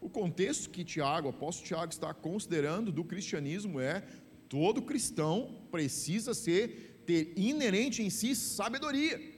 [0.01, 4.03] O contexto que Tiago, o apóstolo Tiago está considerando do cristianismo é
[4.49, 9.32] todo cristão precisa ser ter inerente em si sabedoria.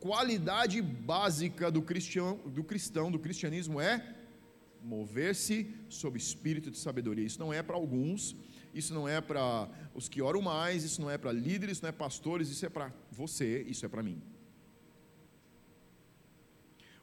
[0.00, 4.14] Qualidade básica do cristão, do cristão, do cristianismo é
[4.82, 7.24] mover-se sob espírito de sabedoria.
[7.24, 8.36] Isso não é para alguns,
[8.72, 11.88] isso não é para os que oram mais, isso não é para líderes, isso não
[11.88, 14.22] é pastores, isso é para você, isso é para mim.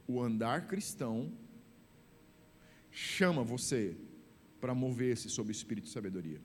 [0.08, 1.32] O andar cristão
[2.92, 3.98] chama você
[4.62, 6.40] para mover-se sob espírito de sabedoria.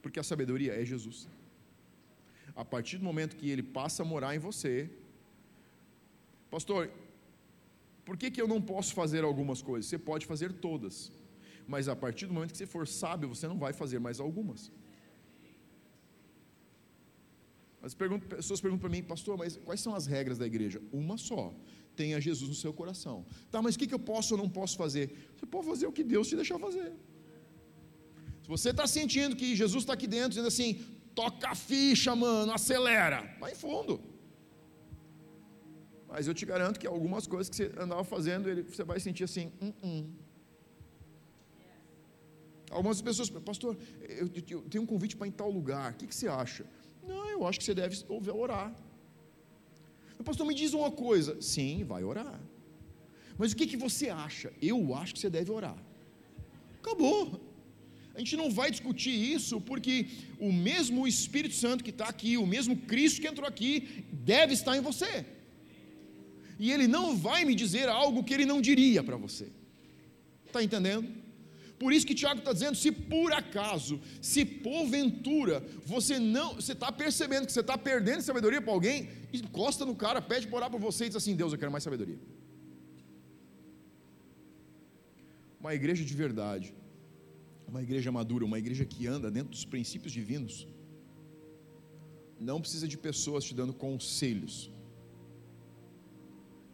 [0.00, 1.28] Porque a sabedoria é Jesus.
[2.54, 4.88] A partir do momento que ele passa a morar em você,
[6.50, 6.90] pastor,
[8.04, 9.86] por que, que eu não posso fazer algumas coisas?
[9.88, 11.10] Você pode fazer todas,
[11.66, 14.70] mas a partir do momento que você for sábio, você não vai fazer mais algumas.
[17.82, 20.80] As pessoas perguntam para mim, pastor, mas quais são as regras da igreja?
[20.92, 21.54] Uma só:
[21.94, 23.24] tenha Jesus no seu coração.
[23.50, 25.32] Tá, mas o que, que eu posso ou não posso fazer?
[25.36, 26.92] Você pode fazer o que Deus te deixar fazer.
[28.42, 30.84] Se você está sentindo que Jesus está aqui dentro, dizendo assim,
[31.14, 34.00] toca a ficha, mano, acelera, vai em fundo.
[36.08, 39.52] Mas eu te garanto que algumas coisas que você andava fazendo, você vai sentir assim,
[39.60, 40.10] hum, hum.
[42.70, 43.76] Algumas pessoas, pastor,
[44.08, 44.28] eu,
[44.62, 46.64] tenho um convite para ir em tal lugar, o que, você acha?
[47.06, 47.96] Não, eu acho que você deve
[48.30, 48.74] orar.
[50.24, 51.40] Pastor, me diz uma coisa.
[51.40, 52.40] Sim, vai orar.
[53.38, 54.52] Mas o que, que você acha?
[54.60, 55.76] Eu acho que você deve orar.
[56.80, 57.40] Acabou.
[58.14, 60.08] A gente não vai discutir isso porque
[60.40, 64.76] o mesmo Espírito Santo que está aqui, o mesmo Cristo que entrou aqui, deve estar
[64.76, 65.24] em você
[66.58, 69.48] e ele não vai me dizer algo que ele não diria para você.
[70.46, 71.08] Está entendendo?
[71.78, 76.90] Por isso que Tiago está dizendo: se por acaso, se porventura, você não, você está
[76.90, 80.80] percebendo que você está perdendo sabedoria para alguém, encosta no cara, pede para orar por
[80.80, 82.18] você e diz assim: Deus, eu quero mais sabedoria.
[85.60, 86.72] Uma igreja de verdade,
[87.68, 90.66] uma igreja madura, uma igreja que anda dentro dos princípios divinos,
[92.38, 94.70] não precisa de pessoas te dando conselhos,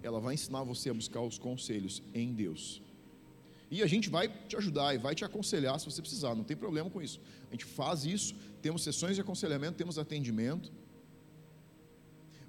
[0.02, 2.82] ela vai ensinar você a buscar os conselhos em Deus.
[3.70, 6.56] E a gente vai te ajudar e vai te aconselhar se você precisar, não tem
[6.56, 7.18] problema com isso.
[7.48, 10.70] A gente faz isso, temos sessões de aconselhamento, temos atendimento.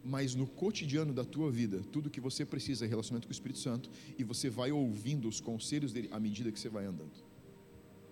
[0.03, 3.59] Mas no cotidiano da tua vida, tudo que você precisa é relacionamento com o Espírito
[3.59, 7.13] Santo e você vai ouvindo os conselhos dele à medida que você vai andando.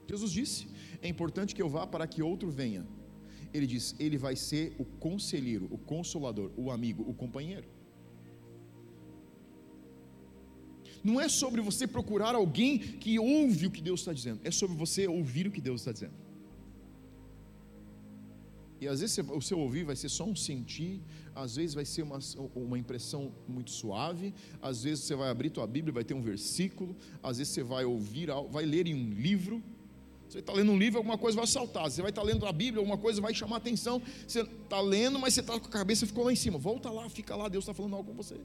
[0.07, 0.67] Jesus disse:
[1.01, 2.87] É importante que eu vá para que outro venha.
[3.53, 7.67] Ele diz: Ele vai ser o conselheiro, o consolador, o amigo, o companheiro.
[11.03, 14.75] Não é sobre você procurar alguém que ouve o que Deus está dizendo, é sobre
[14.75, 16.13] você ouvir o que Deus está dizendo.
[18.79, 21.01] E às vezes o seu ouvir vai ser só um sentir,
[21.35, 22.17] às vezes vai ser uma,
[22.55, 26.95] uma impressão muito suave, às vezes você vai abrir tua Bíblia, vai ter um versículo,
[27.21, 29.61] às vezes você vai ouvir, vai ler em um livro.
[30.27, 31.91] Você está lendo um livro, alguma coisa vai saltar.
[31.91, 34.01] Você vai estar lendo a Bíblia, alguma coisa vai chamar atenção.
[34.25, 36.57] Você está lendo, mas você está com a cabeça ficou lá em cima.
[36.57, 38.37] Volta lá, fica lá, Deus está falando algo com você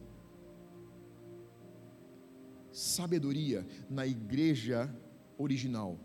[2.76, 4.94] sabedoria na igreja
[5.38, 5.98] original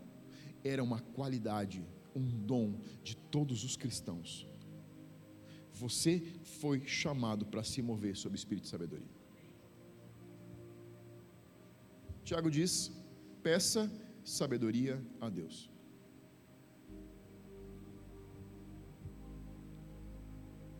[0.64, 1.84] era uma qualidade,
[2.16, 4.46] um dom de todos os cristãos.
[5.74, 6.22] Você
[6.60, 9.12] foi chamado para se mover sob o espírito de sabedoria.
[12.24, 12.90] Tiago diz:
[13.42, 13.90] peça
[14.24, 15.68] sabedoria a Deus.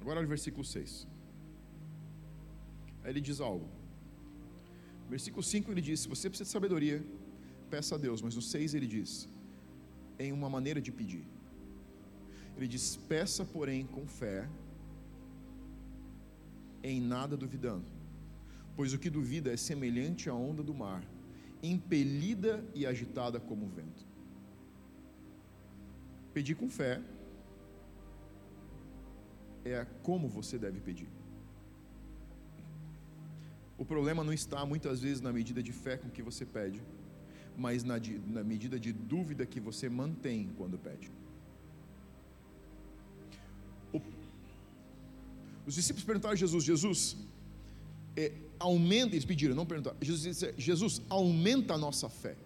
[0.01, 1.07] Agora no versículo 6.
[3.03, 3.82] Aí ele diz algo.
[5.09, 7.05] Versículo 5 ele diz: Se você precisa de sabedoria,
[7.71, 8.23] peça a Deus.
[8.23, 9.29] Mas no 6 ele diz:
[10.19, 11.25] Em uma maneira de pedir.
[12.57, 14.49] Ele diz: Peça, porém, com fé,
[16.83, 17.87] em nada duvidando.
[18.77, 21.05] Pois o que duvida é semelhante à onda do mar,
[21.63, 24.07] impelida e agitada como o vento.
[26.33, 27.01] Pedir com fé
[29.65, 31.09] é como você deve pedir.
[33.83, 36.81] O problema não está muitas vezes na medida de fé com que você pede,
[37.65, 37.97] mas na,
[38.37, 41.11] na medida de dúvida que você mantém quando pede.
[43.93, 44.01] O,
[45.67, 47.01] os discípulos perguntaram a Jesus: Jesus,
[48.17, 48.31] é,
[48.69, 49.97] aumenta, eles pediram, não perguntaram.
[50.01, 52.37] Jesus disse: Jesus, aumenta a nossa fé.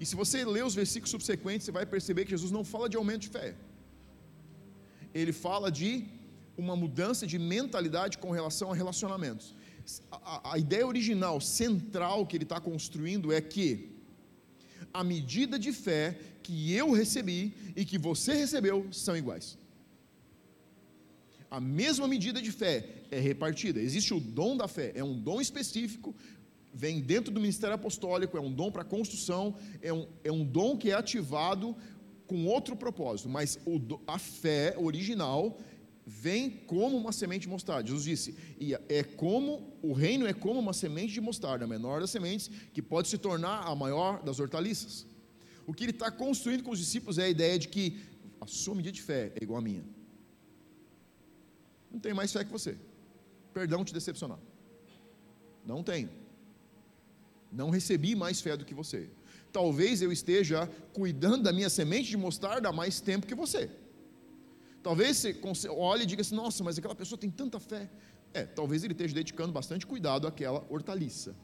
[0.00, 2.96] E se você ler os versículos subsequentes, você vai perceber que Jesus não fala de
[2.96, 3.54] aumento de fé.
[5.20, 5.90] Ele fala de
[6.56, 9.54] uma mudança de mentalidade com relação a relacionamentos
[10.10, 13.90] a, a ideia original, central que ele está construindo é que
[14.92, 19.58] a medida de fé que eu recebi e que você recebeu são iguais.
[21.50, 23.80] A mesma medida de fé é repartida.
[23.80, 26.14] Existe o dom da fé, é um dom específico,
[26.72, 30.76] vem dentro do ministério apostólico, é um dom para construção, é um, é um dom
[30.76, 31.76] que é ativado
[32.26, 35.58] com outro propósito, mas o, a fé original
[36.06, 37.88] vem como uma semente de mostarda.
[37.88, 42.00] Jesus disse: e é como o reino é como uma semente de mostarda, a menor
[42.00, 45.06] das sementes, que pode se tornar a maior das hortaliças.
[45.66, 48.00] O que ele está construindo com os discípulos é a ideia de que
[48.40, 49.84] a sua medida de fé é igual à minha.
[51.90, 52.76] Não tenho mais fé que você.
[53.52, 54.38] Perdão te decepcionar.
[55.64, 56.10] Não tenho.
[57.50, 59.08] Não recebi mais fé do que você.
[59.52, 63.70] Talvez eu esteja cuidando da minha semente de mostarda há mais tempo que você.
[64.84, 67.90] Talvez você olhe e diga assim: nossa, mas aquela pessoa tem tanta fé.
[68.34, 71.34] É, talvez ele esteja dedicando bastante cuidado àquela hortaliça.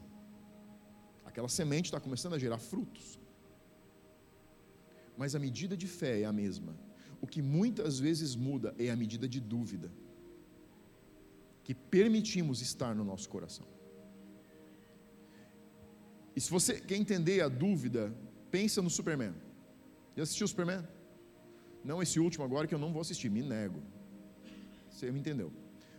[1.25, 3.19] Aquela semente está começando a gerar frutos.
[5.17, 6.75] Mas a medida de fé é a mesma.
[7.19, 9.91] O que muitas vezes muda é a medida de dúvida
[11.63, 13.67] que permitimos estar no nosso coração.
[16.35, 18.13] E se você quer entender a dúvida,
[18.51, 19.33] pensa no Superman.
[20.15, 20.83] Já assistiu o Superman?
[21.83, 23.81] Não esse último agora que eu não vou assistir, me nego.
[24.89, 25.51] Você me entendeu.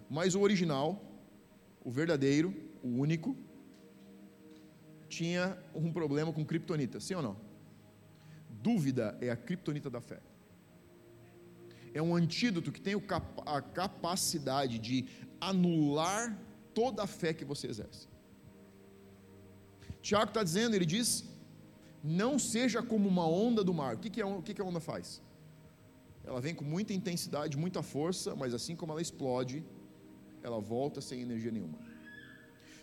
[0.09, 1.03] Mas o original,
[1.85, 3.37] o verdadeiro, o único,
[5.09, 7.37] tinha um problema com criptonita, sim ou não?
[8.49, 10.20] Dúvida é a criptonita da fé.
[11.93, 12.95] É um antídoto que tem
[13.45, 15.07] a capacidade de
[15.41, 16.39] anular
[16.72, 18.07] toda a fé que você exerce.
[20.01, 21.24] Tiago está dizendo, ele diz:
[22.03, 23.95] não seja como uma onda do mar.
[23.97, 25.20] O que, que, é, o que, que a onda faz?
[26.24, 29.64] Ela vem com muita intensidade, muita força, mas assim como ela explode,
[30.42, 31.78] ela volta sem energia nenhuma.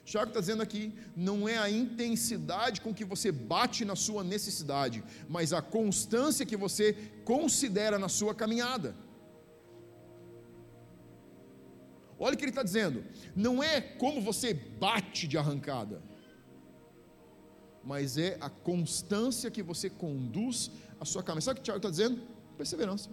[0.10, 5.04] Tiago está dizendo aqui: não é a intensidade com que você bate na sua necessidade,
[5.28, 8.96] mas a constância que você considera na sua caminhada.
[12.18, 16.02] Olha o que ele está dizendo: não é como você bate de arrancada,
[17.84, 21.46] mas é a constância que você conduz a sua caminhada.
[21.46, 22.20] Sabe o que o Tiago está dizendo?
[22.58, 23.10] Perseverança.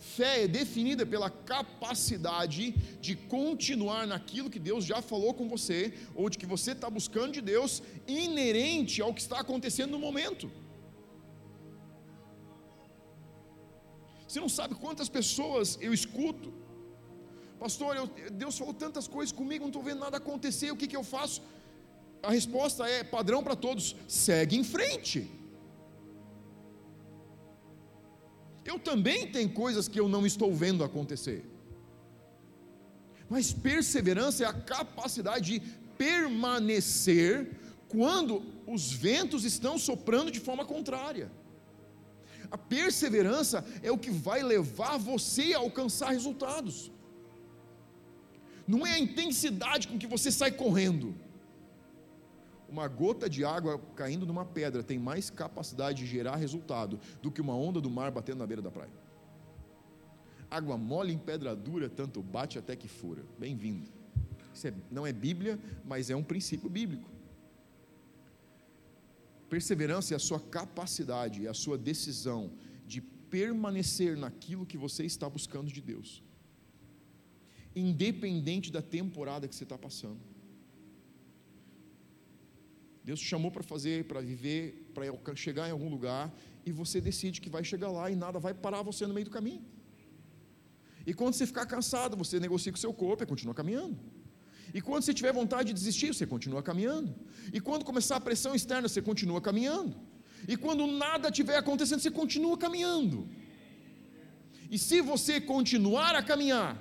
[0.00, 6.30] Fé é definida pela capacidade de continuar naquilo que Deus já falou com você, ou
[6.30, 10.50] de que você está buscando de Deus, inerente ao que está acontecendo no momento.
[14.26, 16.50] Você não sabe quantas pessoas eu escuto,
[17.58, 20.96] pastor, eu, Deus falou tantas coisas comigo, não estou vendo nada acontecer, o que, que
[20.96, 21.42] eu faço?
[22.22, 25.39] A resposta é padrão para todos: segue em frente.
[28.64, 31.44] Eu também tenho coisas que eu não estou vendo acontecer.
[33.28, 35.60] Mas perseverança é a capacidade de
[35.96, 37.56] permanecer
[37.88, 41.30] quando os ventos estão soprando de forma contrária.
[42.50, 46.90] A perseverança é o que vai levar você a alcançar resultados.
[48.66, 51.14] Não é a intensidade com que você sai correndo.
[52.70, 57.40] Uma gota de água caindo numa pedra tem mais capacidade de gerar resultado do que
[57.40, 58.92] uma onda do mar batendo na beira da praia.
[60.48, 63.24] Água mole em pedra dura, tanto bate até que fura.
[63.38, 63.90] Bem-vindo.
[64.54, 67.10] Isso é, não é Bíblia, mas é um princípio bíblico.
[69.48, 72.52] Perseverança é a sua capacidade, é a sua decisão
[72.86, 76.22] de permanecer naquilo que você está buscando de Deus,
[77.74, 80.20] independente da temporada que você está passando.
[83.04, 86.32] Deus te chamou para fazer, para viver, para chegar em algum lugar,
[86.64, 89.30] e você decide que vai chegar lá e nada vai parar você no meio do
[89.30, 89.64] caminho.
[91.06, 93.98] E quando você ficar cansado, você negocia com o seu corpo e continua caminhando.
[94.72, 97.14] E quando você tiver vontade de desistir, você continua caminhando.
[97.52, 99.96] E quando começar a pressão externa, você continua caminhando.
[100.46, 103.28] E quando nada estiver acontecendo, você continua caminhando.
[104.70, 106.78] E se você continuar a caminhar,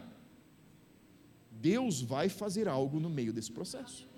[1.52, 4.09] Deus vai fazer algo no meio desse processo.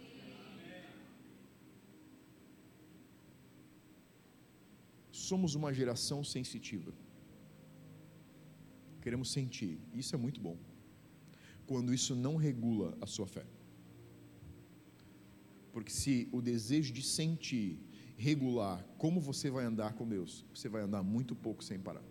[5.31, 6.91] Somos uma geração sensitiva.
[9.03, 10.57] Queremos sentir, isso é muito bom.
[11.69, 13.45] Quando isso não regula a sua fé.
[15.73, 17.69] Porque se o desejo de sentir
[18.27, 22.03] regular como você vai andar com Deus, você vai andar muito pouco sem parar.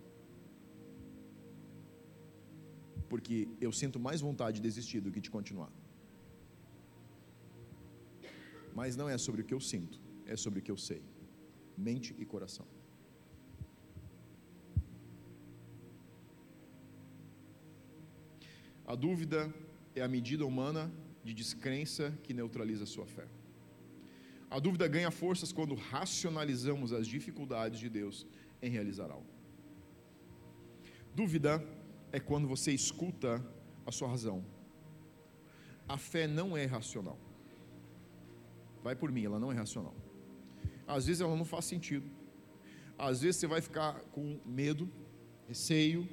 [3.10, 5.72] Porque eu sinto mais vontade de desistir do que de continuar.
[8.80, 11.02] Mas não é sobre o que eu sinto, é sobre o que eu sei.
[11.76, 12.79] Mente e coração.
[18.90, 19.54] A dúvida
[19.94, 23.24] é a medida humana de descrença que neutraliza a sua fé.
[24.50, 28.26] A dúvida ganha forças quando racionalizamos as dificuldades de Deus
[28.60, 29.30] em realizar algo.
[31.14, 31.64] Dúvida
[32.10, 33.40] é quando você escuta
[33.86, 34.44] a sua razão.
[35.88, 37.18] A fé não é racional.
[38.82, 39.94] Vai por mim, ela não é racional.
[40.84, 42.10] Às vezes ela não faz sentido.
[42.98, 44.90] Às vezes você vai ficar com medo,
[45.46, 46.08] receio,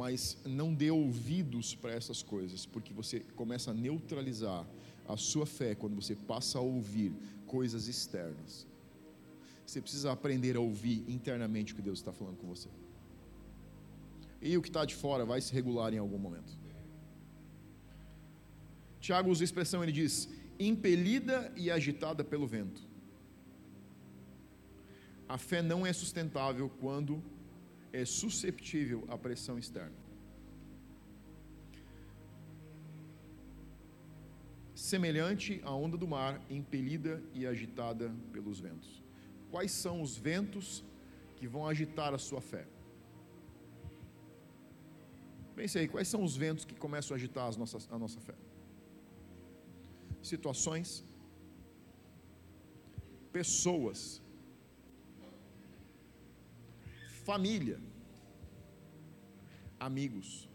[0.00, 4.66] mas não dê ouvidos para essas coisas, porque você começa a neutralizar
[5.06, 7.12] a sua fé quando você passa a ouvir
[7.46, 8.66] coisas externas.
[9.66, 12.70] Você precisa aprender a ouvir internamente o que Deus está falando com você.
[14.40, 16.58] E o que está de fora vai se regular em algum momento.
[19.00, 22.80] Tiago usa a expressão, ele diz: impelida e agitada pelo vento.
[25.28, 27.22] A fé não é sustentável quando
[27.92, 29.98] é susceptível à pressão externa.
[34.74, 39.02] Semelhante à onda do mar, impelida e agitada pelos ventos.
[39.50, 40.84] Quais são os ventos
[41.36, 42.66] que vão agitar a sua fé?
[45.54, 48.34] Pense aí, quais são os ventos que começam a agitar as nossas, a nossa fé?
[50.22, 51.04] Situações,
[53.32, 54.22] pessoas,
[57.30, 57.78] família,
[59.88, 60.48] amigos.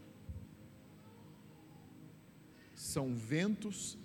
[2.74, 3.96] São ventos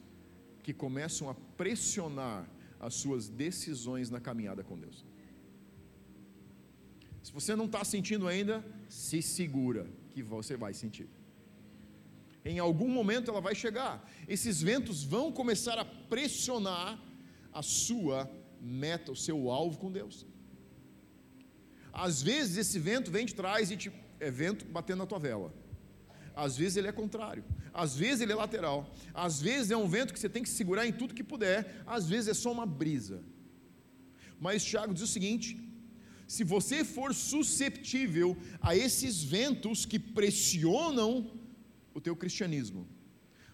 [0.64, 2.50] que começam a pressionar
[2.80, 5.04] as suas decisões na caminhada com Deus.
[7.22, 11.10] Se você não está sentindo ainda, se segura, que você vai sentir.
[12.46, 13.94] Em algum momento ela vai chegar.
[14.30, 16.98] Esses ventos vão começar a pressionar
[17.52, 20.26] a sua meta, o seu alvo com Deus.
[21.94, 25.54] Às vezes esse vento vem de trás e te, é vento batendo na tua vela.
[26.36, 27.44] Às vezes ele é contrário.
[27.74, 28.90] Às vezes ele é lateral.
[29.14, 31.84] Às vezes é um vento que você tem que segurar em tudo que puder.
[31.86, 33.24] Às vezes é só uma brisa.
[34.40, 35.60] Mas Tiago diz o seguinte:
[36.28, 41.32] se você for susceptível a esses ventos que pressionam
[41.94, 42.88] o teu cristianismo,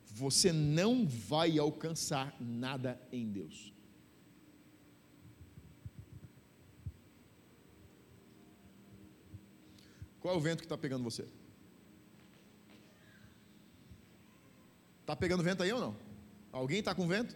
[0.06, 3.74] você não vai alcançar nada em Deus.
[10.28, 11.26] Qual é o vento que está pegando você?
[15.00, 15.96] Está pegando vento aí ou não?
[16.52, 17.34] Alguém está com vento?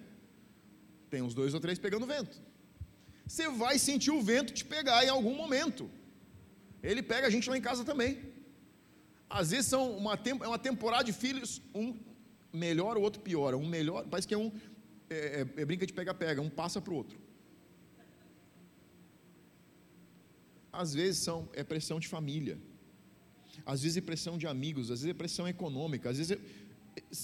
[1.09, 2.41] Tem uns dois ou três pegando vento.
[3.25, 5.89] Você vai sentir o vento te pegar em algum momento.
[6.83, 8.29] Ele pega a gente lá em casa também.
[9.29, 11.97] Às vezes são uma, é uma temporada de filhos, um
[12.51, 13.57] melhor, o outro piora.
[13.57, 14.51] Um melhor, parece que é um
[15.09, 17.17] é, é, é brinca de pega-pega, um passa para o outro.
[20.73, 22.59] Às vezes são é pressão de família
[23.65, 26.39] às vezes é pressão de amigos, às vezes é pressão econômica, às vezes é...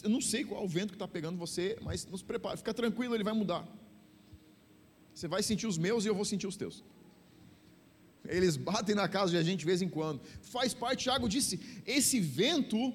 [0.04, 2.74] eu não sei qual é o vento que está pegando você, mas nos prepara, fica
[2.74, 3.68] tranquilo, ele vai mudar.
[5.14, 6.84] Você vai sentir os meus e eu vou sentir os teus.
[8.26, 10.22] Eles batem na casa de a gente de vez em quando.
[10.42, 12.94] Faz parte, Tiago disse: esse vento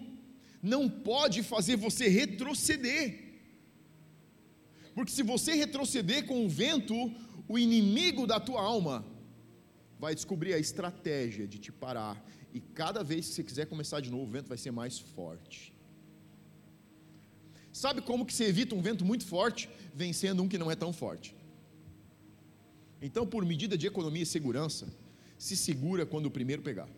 [0.63, 3.33] não pode fazer você retroceder.
[4.95, 6.95] Porque se você retroceder com o vento,
[7.49, 9.05] o inimigo da tua alma
[9.99, 12.23] vai descobrir a estratégia de te parar
[12.53, 15.75] e cada vez que você quiser começar de novo, o vento vai ser mais forte.
[17.73, 20.93] Sabe como que você evita um vento muito forte vencendo um que não é tão
[20.93, 21.35] forte?
[23.01, 24.87] Então, por medida de economia e segurança,
[25.39, 26.89] se segura quando o primeiro pegar.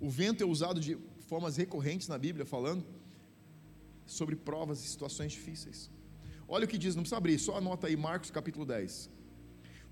[0.00, 0.96] O vento é usado de
[1.28, 2.84] formas recorrentes na Bíblia, falando
[4.06, 5.90] sobre provas e situações difíceis.
[6.48, 9.10] Olha o que diz, não precisa abrir, só anota aí Marcos capítulo 10.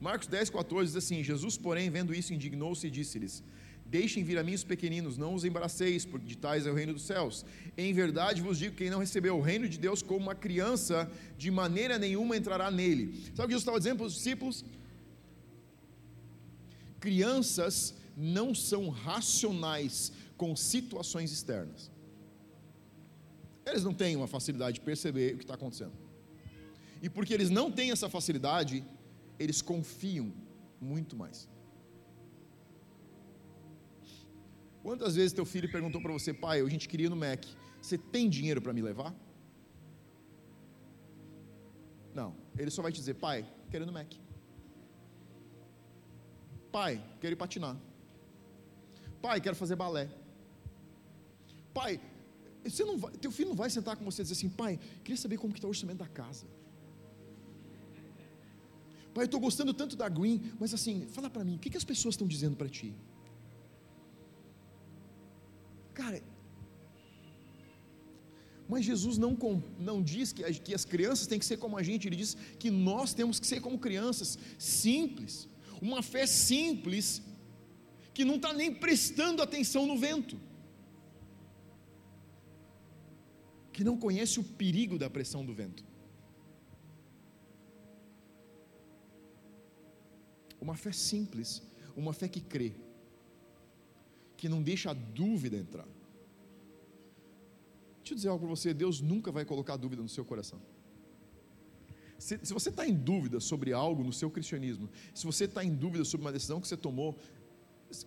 [0.01, 3.42] Marcos 10, 14 diz assim: Jesus, porém, vendo isso, indignou-se e disse-lhes:
[3.84, 6.94] Deixem vir a mim os pequeninos, não os embaraceis, porque de tais é o reino
[6.94, 7.44] dos céus.
[7.76, 11.51] Em verdade vos digo: quem não recebeu o reino de Deus como uma criança, de
[11.51, 13.14] maneira nenhuma entrará nele.
[13.34, 14.64] Sabe o que Jesus estava dizendo para os discípulos?
[17.01, 21.90] Crianças não são racionais com situações externas.
[23.66, 25.92] Eles não têm uma facilidade de perceber o que está acontecendo.
[27.03, 28.84] E porque eles não têm essa facilidade,
[29.41, 30.30] eles confiam
[30.78, 31.49] muito mais.
[34.82, 37.45] Quantas vezes teu filho perguntou para você, pai, a gente queria ir no Mac,
[37.80, 39.14] você tem dinheiro para me levar?
[42.14, 44.12] Não, ele só vai te dizer, pai, quero ir no Mac.
[46.70, 47.76] Pai, quero ir patinar.
[49.22, 50.09] Pai, quero fazer balé.
[51.72, 52.01] Pai,
[52.64, 55.16] você não vai, teu filho não vai sentar com você e dizer assim, pai, queria
[55.16, 56.47] saber como que está o orçamento da casa.
[59.15, 61.77] Pai, eu estou gostando tanto da Green, mas assim, fala para mim, o que, que
[61.77, 62.95] as pessoas estão dizendo para ti?
[65.93, 66.23] Cara,
[68.71, 69.37] mas Jesus não,
[69.81, 72.71] não diz que, que as crianças têm que ser como a gente, ele diz que
[72.71, 75.49] nós temos que ser como crianças, simples,
[75.83, 77.21] uma fé simples,
[78.15, 80.39] que não está nem prestando atenção no vento,
[83.73, 85.89] que não conhece o perigo da pressão do vento.
[90.61, 91.63] Uma fé simples,
[91.97, 92.73] uma fé que crê.
[94.37, 95.87] que não deixa a dúvida entrar.
[97.99, 100.61] Deixa eu dizer algo para você: Deus nunca vai colocar dúvida no seu coração.
[102.19, 105.75] Se, se você está em dúvida sobre algo no seu cristianismo, se você está em
[105.75, 107.19] dúvida sobre uma decisão que você tomou,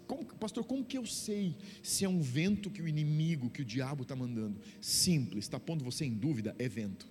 [0.08, 3.66] como, pastor, como que eu sei se é um vento que o inimigo, que o
[3.66, 4.60] diabo está mandando?
[4.80, 7.08] Simples, está pondo você em dúvida, é vento.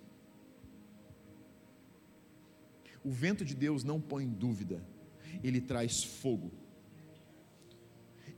[3.05, 4.82] O vento de Deus não põe dúvida,
[5.42, 6.50] ele traz fogo.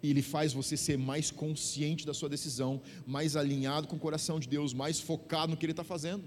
[0.03, 4.39] E ele faz você ser mais consciente da sua decisão, mais alinhado com o coração
[4.39, 6.25] de Deus, mais focado no que ele está fazendo.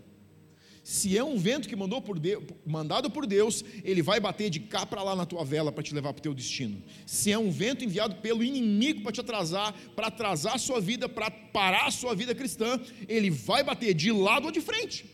[0.84, 4.61] Se é um vento que mandou por Deus, mandado por Deus, ele vai bater de
[4.61, 6.82] cá para lá na tua vela para te levar para o teu destino.
[7.05, 11.09] Se é um vento enviado pelo inimigo para te atrasar, para atrasar a sua vida,
[11.09, 15.05] para parar a sua vida cristã, ele vai bater de lado ou de frente.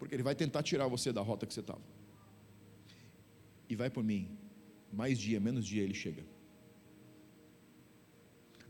[0.00, 1.95] Porque ele vai tentar tirar você da rota que você estava.
[3.68, 4.28] E vai por mim,
[4.92, 6.24] mais dia, menos dia ele chega.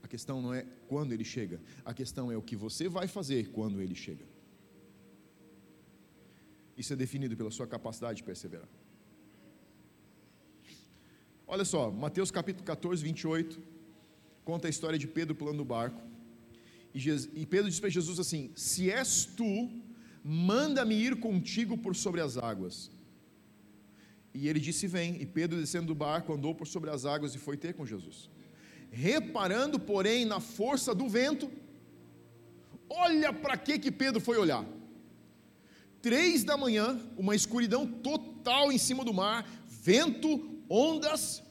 [0.02, 3.48] A questão não é quando ele chega, a questão é o que você vai fazer
[3.48, 4.24] quando ele chega.
[6.76, 8.68] Isso é definido pela sua capacidade de perseverar.
[11.46, 13.60] Olha só, Mateus capítulo 14, 28,
[14.44, 16.00] conta a história de Pedro pulando o barco.
[16.92, 19.70] E Pedro diz para Jesus assim: Se és tu,
[20.24, 22.90] manda-me ir contigo por sobre as águas.
[24.36, 25.20] E ele disse: Vem.
[25.22, 28.18] E Pedro, descendo do barco, andou por sobre as águas e foi ter com Jesus.
[28.90, 31.50] Reparando, porém, na força do vento,
[32.88, 34.64] olha para que que Pedro foi olhar
[36.06, 40.30] três da manhã, uma escuridão total em cima do mar, vento,
[40.70, 41.42] ondas,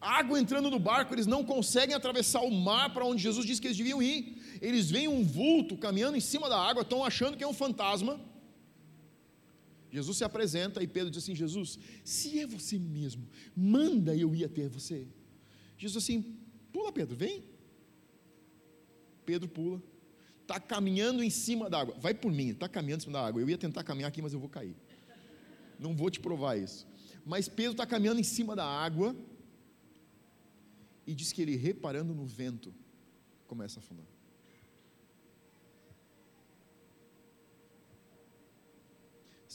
[0.00, 3.68] água entrando no barco, eles não conseguem atravessar o mar para onde Jesus disse que
[3.68, 4.36] eles deviam ir.
[4.60, 8.20] Eles veem um vulto caminhando em cima da água, estão achando que é um fantasma.
[9.90, 13.26] Jesus se apresenta e Pedro diz assim: Jesus, se é você mesmo,
[13.56, 15.08] manda eu ir até você.
[15.76, 16.38] Jesus assim:
[16.72, 17.44] pula, Pedro, vem.
[19.24, 19.82] Pedro pula
[20.50, 21.94] está caminhando em cima da água.
[21.98, 23.40] Vai por mim, está caminhando em cima da água.
[23.40, 24.74] Eu ia tentar caminhar aqui, mas eu vou cair.
[25.78, 26.86] Não vou te provar isso.
[27.24, 29.14] Mas Pedro está caminhando em cima da água
[31.06, 32.74] e diz que ele, reparando no vento,
[33.46, 34.06] começa a afundar.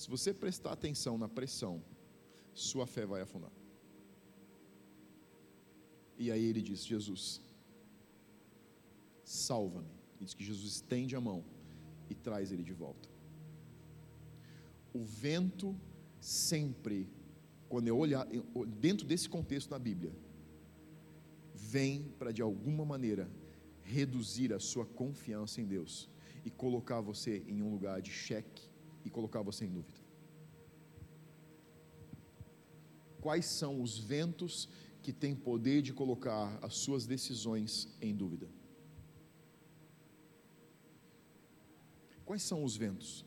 [0.05, 1.83] Se você prestar atenção na pressão,
[2.53, 3.51] sua fé vai afundar.
[6.15, 7.41] E aí ele diz: Jesus,
[9.23, 9.89] salva-me.
[10.19, 11.43] E diz que Jesus estende a mão
[12.07, 13.09] e traz ele de volta.
[14.93, 15.75] O vento
[16.21, 17.09] sempre,
[17.67, 18.27] quando eu olhar
[18.79, 20.13] dentro desse contexto da Bíblia,
[21.55, 23.27] vem para de alguma maneira
[23.81, 26.07] reduzir a sua confiança em Deus
[26.45, 28.74] e colocar você em um lugar de cheque
[29.05, 29.99] e colocar você em dúvida.
[33.21, 34.67] Quais são os ventos
[35.01, 38.49] que têm poder de colocar as suas decisões em dúvida?
[42.25, 43.23] Quais são os ventos?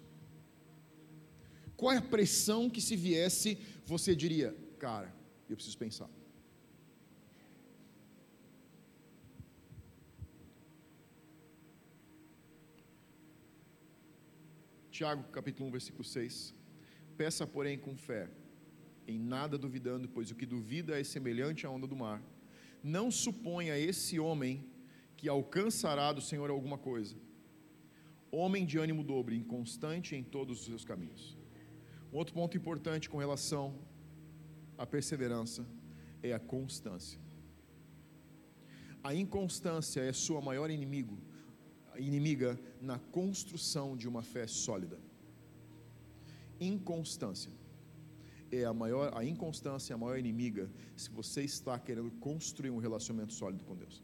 [1.77, 3.57] Qual é a pressão que se viesse,
[3.87, 5.15] você diria, cara,
[5.49, 6.11] eu preciso pensar.
[14.99, 16.53] Tiago capítulo 1, versículo 6.
[17.17, 18.29] Peça, porém, com fé,
[19.07, 22.21] em nada duvidando, pois o que duvida é semelhante à onda do mar.
[22.83, 24.69] Não suponha esse homem
[25.17, 27.15] que alcançará do Senhor alguma coisa
[28.33, 31.39] homem de ânimo dobre, inconstante em todos os seus caminhos.
[32.13, 33.79] Um outro ponto importante com relação
[34.77, 35.65] à perseverança
[36.25, 37.21] é a constância.
[39.05, 41.17] A inconstância é sua maior inimigo,
[41.97, 44.99] inimiga na construção de uma fé sólida.
[46.61, 47.53] Inconstância
[48.51, 52.79] é a maior, a inconstância é a maior inimiga se você está querendo construir um
[52.79, 54.03] relacionamento sólido com Deus.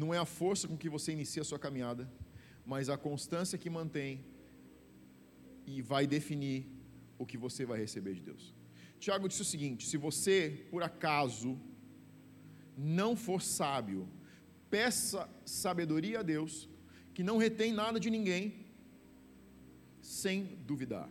[0.00, 2.10] não é a força com que você inicia a sua caminhada,
[2.64, 4.24] mas a constância que mantém
[5.66, 6.66] e vai definir
[7.18, 8.54] o que você vai receber de Deus.
[8.98, 11.58] Tiago disse o seguinte: se você, por acaso,
[12.76, 14.08] não for sábio,
[14.70, 16.68] peça sabedoria a Deus,
[17.12, 18.66] que não retém nada de ninguém,
[20.00, 21.08] sem duvidar.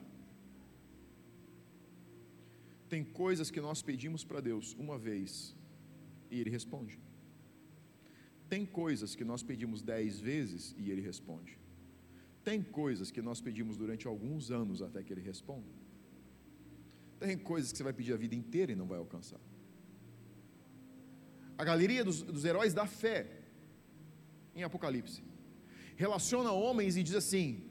[2.87, 5.55] Tem coisas que nós pedimos para Deus uma vez
[6.31, 6.99] e Ele responde.
[8.49, 11.57] Tem coisas que nós pedimos dez vezes e ele responde.
[12.43, 15.67] Tem coisas que nós pedimos durante alguns anos até que ele responda.
[17.19, 19.39] Tem coisas que você vai pedir a vida inteira e não vai alcançar.
[21.55, 23.38] A galeria dos, dos heróis da fé,
[24.59, 25.23] em Apocalipse,
[25.95, 27.63] relaciona homens e diz assim: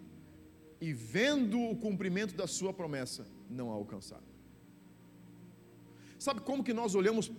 [0.80, 4.26] e vendo o cumprimento da sua promessa, não a alcançaram.
[6.18, 7.30] Sabe como que nós olhamos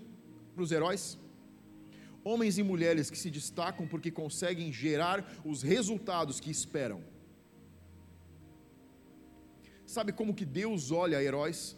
[0.54, 1.18] para os heróis?
[2.24, 7.02] Homens e mulheres que se destacam porque conseguem gerar os resultados que esperam.
[9.86, 11.78] Sabe como que Deus olha heróis?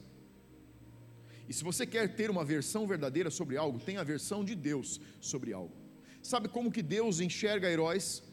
[1.47, 4.99] E se você quer ter uma versão verdadeira sobre algo, tem a versão de Deus
[5.19, 5.80] sobre algo.
[6.21, 8.23] Sabe como que Deus enxerga heróis?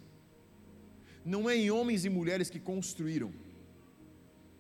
[1.25, 3.33] Não é em homens e mulheres que construíram,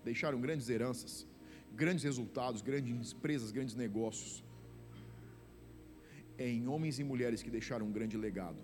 [0.04, 1.26] deixaram grandes heranças,
[1.74, 4.42] grandes resultados, grandes empresas, grandes negócios.
[6.36, 8.62] É em homens e mulheres que deixaram um grande legado.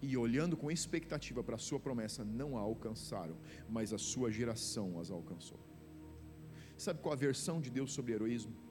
[0.00, 3.36] E olhando com expectativa para a sua promessa, não a alcançaram,
[3.68, 5.58] mas a sua geração as alcançou.
[6.76, 8.67] Sabe qual a versão de Deus sobre heroísmo?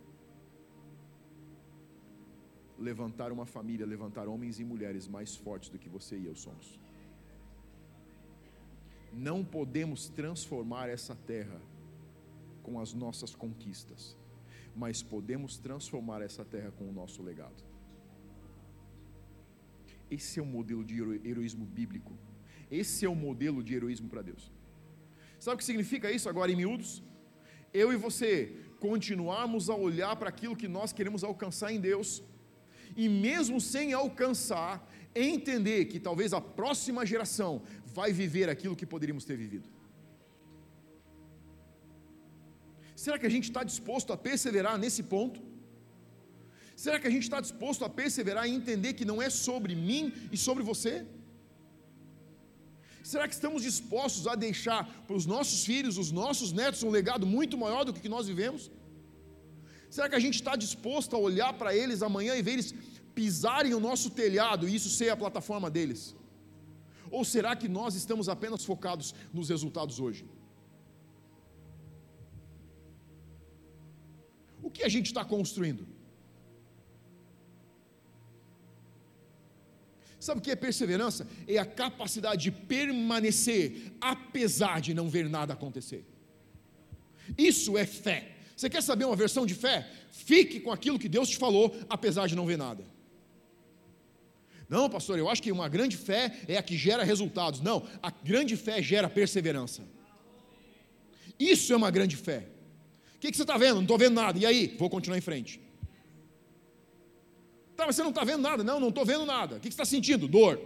[2.80, 6.80] Levantar uma família, levantar homens e mulheres mais fortes do que você e eu somos.
[9.14, 11.60] Não podemos transformar essa terra
[12.62, 14.16] com as nossas conquistas,
[14.76, 17.64] mas podemos transformar essa terra com o nosso legado.
[20.10, 22.14] Esse é o modelo de heroísmo bíblico.
[22.70, 24.52] Esse é o modelo de heroísmo para Deus.
[25.40, 27.04] Sabe o que significa isso agora em miúdos?
[27.74, 32.24] Eu e você continuarmos a olhar para aquilo que nós queremos alcançar em Deus
[32.98, 34.74] e mesmo sem alcançar,
[35.16, 37.62] entender que talvez a próxima geração
[37.98, 39.70] vai viver aquilo que poderíamos ter vivido.
[42.96, 45.40] Será que a gente está disposto a perseverar nesse ponto?
[46.76, 50.12] Será que a gente está disposto a perseverar e entender que não é sobre mim
[50.32, 51.06] e sobre você?
[53.04, 57.26] Será que estamos dispostos a deixar para os nossos filhos, os nossos netos, um legado
[57.26, 58.70] muito maior do que nós vivemos?
[59.90, 62.74] Será que a gente está disposto a olhar para eles amanhã e ver eles
[63.16, 66.16] pisarem o nosso telhado e isso ser a plataforma deles?
[67.10, 70.26] Ou será que nós estamos apenas focados nos resultados hoje?
[74.62, 75.88] O que a gente está construindo?
[80.20, 81.26] Sabe o que é perseverança?
[81.48, 86.04] É a capacidade de permanecer, apesar de não ver nada acontecer.
[87.38, 88.37] Isso é fé.
[88.58, 89.88] Você quer saber uma versão de fé?
[90.12, 92.84] Fique com aquilo que Deus te falou, apesar de não ver nada.
[94.68, 97.62] Não, pastor, eu acho que uma grande fé é a que gera resultados.
[97.62, 99.84] Não, a grande fé gera perseverança.
[101.40, 102.48] Isso é uma grande fé.
[103.16, 103.76] O que, que você está vendo?
[103.76, 104.40] Não estou vendo nada.
[104.40, 104.76] E aí?
[104.80, 105.62] Vou continuar em frente.
[107.76, 108.64] Tá, mas você não está vendo nada?
[108.64, 109.58] Não, não estou vendo nada.
[109.58, 110.28] O que, que você está sentindo?
[110.28, 110.60] Dor,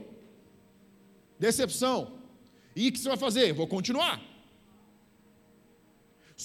[1.38, 2.14] decepção.
[2.74, 3.52] E o que você vai fazer?
[3.52, 4.31] Vou continuar.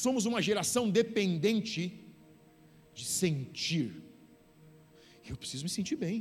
[0.02, 1.82] Somos uma geração dependente
[2.98, 3.88] de sentir.
[5.30, 6.18] Eu preciso me sentir bem.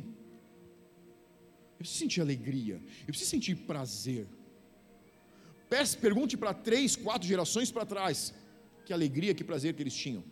[1.74, 2.78] Eu preciso sentir alegria.
[3.02, 4.26] Eu preciso sentir prazer.
[6.06, 8.34] Pergunte para três, quatro gerações para trás
[8.86, 10.24] que alegria, que prazer que eles tinham.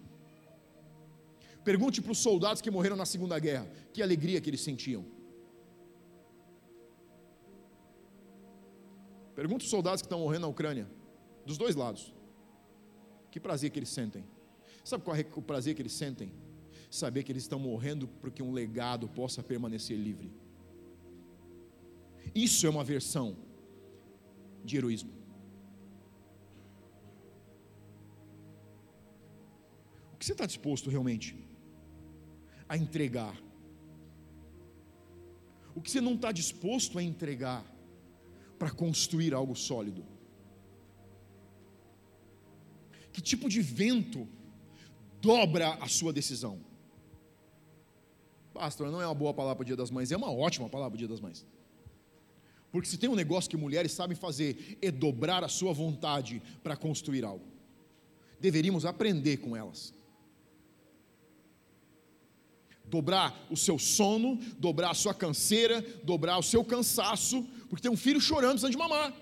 [1.66, 5.04] Pergunte para os soldados que morreram na Segunda Guerra que alegria que eles sentiam.
[9.36, 10.88] Pergunte os soldados que estão morrendo na Ucrânia,
[11.46, 12.14] dos dois lados.
[13.34, 14.24] Que prazer que eles sentem.
[14.84, 16.32] Sabe qual é o prazer que eles sentem?
[16.88, 20.32] Saber que eles estão morrendo porque um legado possa permanecer livre.
[22.36, 23.36] Isso é uma versão
[24.64, 25.12] de heroísmo.
[30.14, 31.36] O que você está disposto realmente
[32.70, 33.36] a entregar?
[35.74, 37.66] O que você não está disposto a entregar
[38.60, 40.13] para construir algo sólido?
[43.14, 44.28] Que tipo de vento
[45.22, 46.60] dobra a sua decisão?
[48.54, 50.92] Pastor, não é uma boa palavra para o Dia das Mães, é uma ótima palavra
[50.92, 51.46] para o Dia das Mães.
[52.72, 56.76] Porque se tem um negócio que mulheres sabem fazer, é dobrar a sua vontade para
[56.76, 57.46] construir algo.
[58.40, 59.94] Deveríamos aprender com elas.
[62.86, 67.98] Dobrar o seu sono, dobrar a sua canseira, dobrar o seu cansaço, porque tem um
[67.98, 69.14] filho chorando precisando de mamar,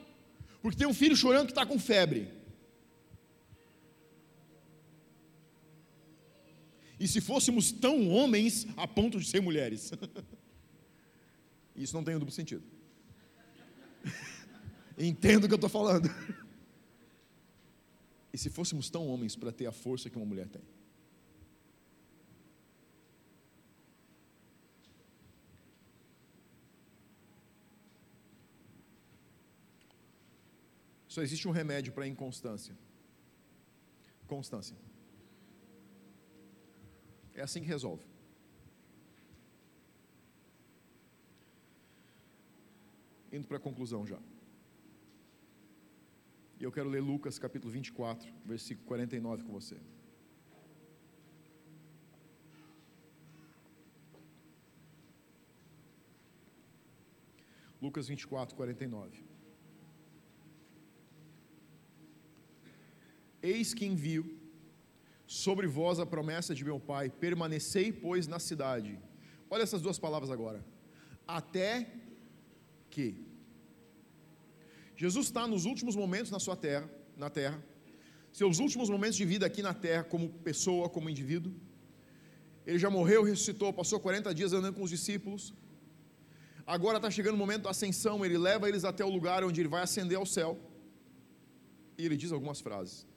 [0.62, 2.41] porque tem um filho chorando que está com febre.
[7.02, 9.92] E se fôssemos tão homens a ponto de ser mulheres?
[11.76, 12.64] Isso não tem um duplo sentido.
[14.96, 16.08] Entendo o que eu estou falando.
[18.32, 20.62] E se fôssemos tão homens para ter a força que uma mulher tem?
[31.08, 32.78] Só existe um remédio para a inconstância:
[34.28, 34.91] constância.
[37.42, 38.06] É assim que resolve.
[43.32, 44.20] Indo para a conclusão já.
[46.60, 49.76] E eu quero ler Lucas capítulo 24, versículo 49 com você.
[57.82, 59.24] Lucas 24, 49.
[63.42, 64.41] Eis que envio
[65.32, 69.00] sobre vós a promessa de meu Pai, permanecei, pois, na cidade.
[69.50, 70.60] Olha essas duas palavras agora.
[71.26, 71.88] Até
[72.90, 73.06] que.
[75.02, 77.64] Jesus está nos últimos momentos na sua terra, na terra,
[78.34, 81.54] seus últimos momentos de vida aqui na terra, como pessoa, como indivíduo.
[82.68, 85.54] Ele já morreu, ressuscitou, passou 40 dias andando com os discípulos.
[86.68, 89.70] Agora está chegando o momento da ascensão, ele leva eles até o lugar onde ele
[89.70, 90.60] vai ascender ao céu.
[91.98, 93.10] E ele diz algumas frases.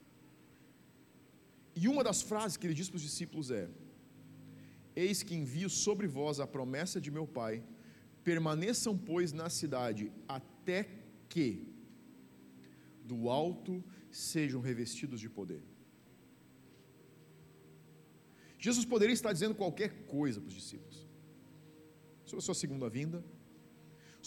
[1.75, 3.69] E uma das frases que ele diz para os discípulos é:
[4.95, 7.63] Eis que envio sobre vós a promessa de meu Pai,
[8.23, 10.87] permaneçam, pois, na cidade, até
[11.27, 11.67] que
[13.03, 15.61] do alto sejam revestidos de poder.
[18.57, 21.05] Jesus poderia estar dizendo qualquer coisa para os discípulos
[22.25, 23.23] sobre a sua segunda vinda,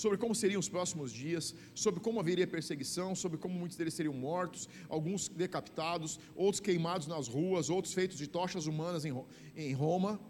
[0.02, 4.14] sobre como seriam os próximos dias, sobre como haveria perseguição, sobre como muitos deles seriam
[4.14, 10.20] mortos, alguns decapitados, outros queimados nas ruas, outros feitos de tochas humanas em Roma.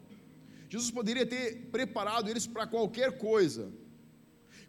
[0.71, 3.71] Jesus poderia ter preparado eles para qualquer coisa,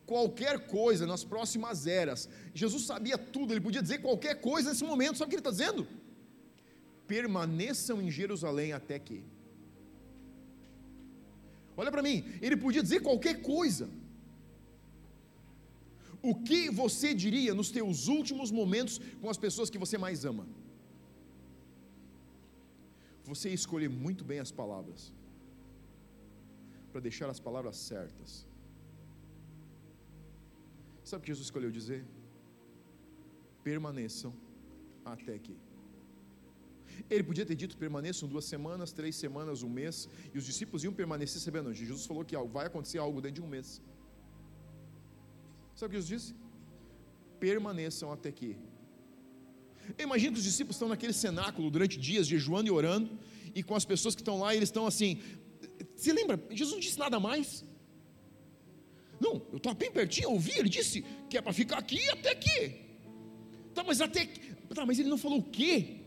[0.06, 2.28] qualquer coisa nas próximas eras.
[2.54, 5.52] Jesus sabia tudo, ele podia dizer qualquer coisa nesse momento, sabe o que ele está
[5.52, 5.88] dizendo?
[7.08, 9.24] Permaneçam em Jerusalém até que.
[11.78, 13.90] Olha para mim, ele podia dizer qualquer coisa.
[16.22, 20.46] O que você diria nos teus últimos momentos com as pessoas que você mais ama?
[23.24, 25.14] Você escolher muito bem as palavras,
[26.92, 28.46] para deixar as palavras certas.
[31.04, 32.06] Sabe o que Jesus escolheu dizer?
[33.64, 34.34] Permaneçam
[35.06, 35.56] até aqui.
[37.10, 40.94] Ele podia ter dito: permaneçam duas semanas, três semanas, um mês, e os discípulos iam
[40.94, 41.74] permanecer sabendo.
[41.74, 43.82] Jesus falou que vai acontecer algo dentro de um mês.
[45.80, 46.36] Sabe o que Jesus disse?
[47.40, 48.58] Permaneçam até aqui.
[49.98, 53.18] Imagina que os discípulos estão naquele cenáculo durante dias, jejuando e orando,
[53.56, 55.22] e com as pessoas que estão lá, eles estão assim.
[55.96, 56.38] Você lembra?
[56.50, 57.64] Jesus não disse nada mais.
[59.22, 62.32] Não, eu estava bem pertinho, eu ouvi, ele disse que é para ficar aqui até
[62.32, 62.60] aqui.
[63.74, 64.26] Tá, mas até.
[64.76, 66.02] Tá, mas ele não falou o quê?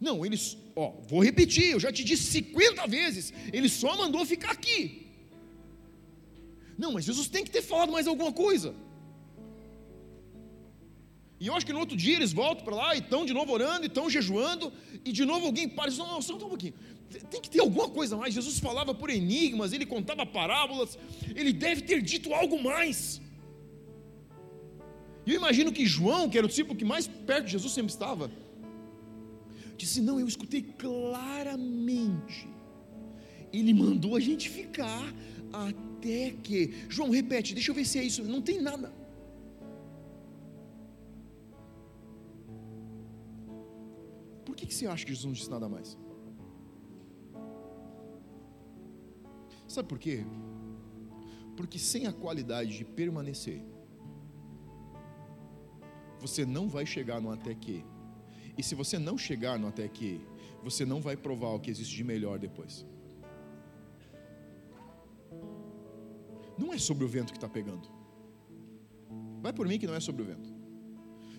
[0.00, 0.56] Não, eles.
[0.74, 3.34] Ó, vou repetir, eu já te disse 50 vezes.
[3.52, 5.08] Ele só mandou ficar aqui.
[6.78, 8.74] Não, mas Jesus tem que ter falado mais alguma coisa.
[11.40, 13.50] E eu acho que no outro dia eles voltam para lá e estão de novo
[13.50, 14.70] orando, e estão jejuando,
[15.02, 16.74] e de novo alguém para e diz: Não, só um pouquinho.
[17.30, 18.34] Tem que ter alguma coisa mais.
[18.34, 20.98] Jesus falava por enigmas, ele contava parábolas,
[21.34, 23.22] ele deve ter dito algo mais.
[25.26, 27.90] E eu imagino que João, que era o discípulo que mais perto de Jesus sempre
[27.90, 28.30] estava,
[29.78, 32.46] disse: Não, eu escutei claramente.
[33.50, 35.14] Ele mandou a gente ficar
[35.50, 36.74] até que.
[36.90, 38.22] João, repete, deixa eu ver se é isso.
[38.24, 38.99] Não tem nada.
[44.60, 45.96] Que, que você acha que Jesus não disse nada mais?
[49.66, 50.24] Sabe por quê?
[51.56, 53.62] Porque sem a qualidade de permanecer,
[56.18, 57.84] você não vai chegar no até que.
[58.58, 60.20] E se você não chegar no até que,
[60.62, 62.84] você não vai provar o que existe de melhor depois.
[66.58, 67.88] Não é sobre o vento que está pegando.
[69.40, 70.52] Vai por mim que não é sobre o vento.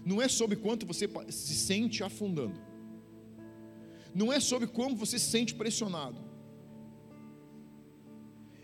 [0.03, 2.70] Não é sobre quanto você se sente afundando
[4.13, 6.19] não é sobre como você se sente pressionado,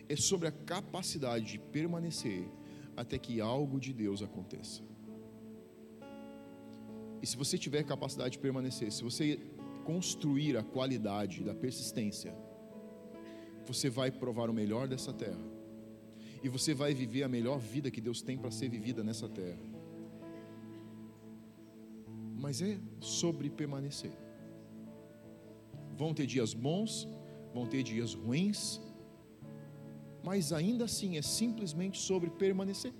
[0.10, 2.48] é sobre a capacidade de permanecer
[2.96, 4.82] até que algo de Deus aconteça.
[7.22, 9.40] E se você tiver capacidade de permanecer, se você
[9.86, 12.36] construir a qualidade da persistência,
[13.66, 15.46] você vai provar o melhor dessa terra.
[16.44, 19.60] E você vai viver a melhor vida que Deus tem para ser vivida nessa terra.
[22.36, 24.27] Mas é sobre permanecer.
[25.98, 27.08] Vão ter dias bons,
[27.54, 28.80] vão ter dias ruins,
[30.24, 32.94] mas ainda assim é simplesmente sobre permanecer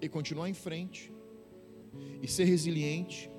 [0.00, 1.12] e continuar em frente
[2.20, 3.30] e ser resiliente.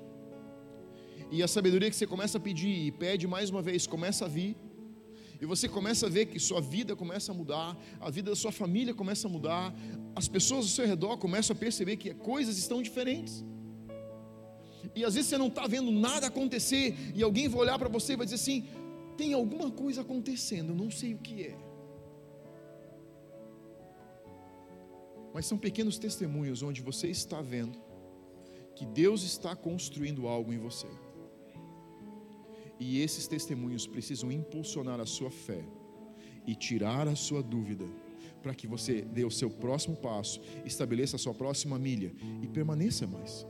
[1.30, 4.28] E a sabedoria que você começa a pedir e pede mais uma vez, começa a
[4.28, 4.56] vir.
[5.40, 8.52] E você começa a ver que sua vida começa a mudar, a vida da sua
[8.52, 9.74] família começa a mudar,
[10.14, 13.44] as pessoas ao seu redor começam a perceber que coisas estão diferentes.
[14.94, 18.12] E às vezes você não está vendo nada acontecer, e alguém vai olhar para você
[18.12, 18.64] e vai dizer assim:
[19.16, 21.56] tem alguma coisa acontecendo, não sei o que é.
[25.32, 27.76] Mas são pequenos testemunhos onde você está vendo
[28.76, 30.88] que Deus está construindo algo em você.
[32.78, 35.64] E esses testemunhos precisam impulsionar a sua fé
[36.46, 37.86] e tirar a sua dúvida,
[38.42, 43.06] para que você dê o seu próximo passo, estabeleça a sua próxima milha e permaneça
[43.06, 43.46] mais.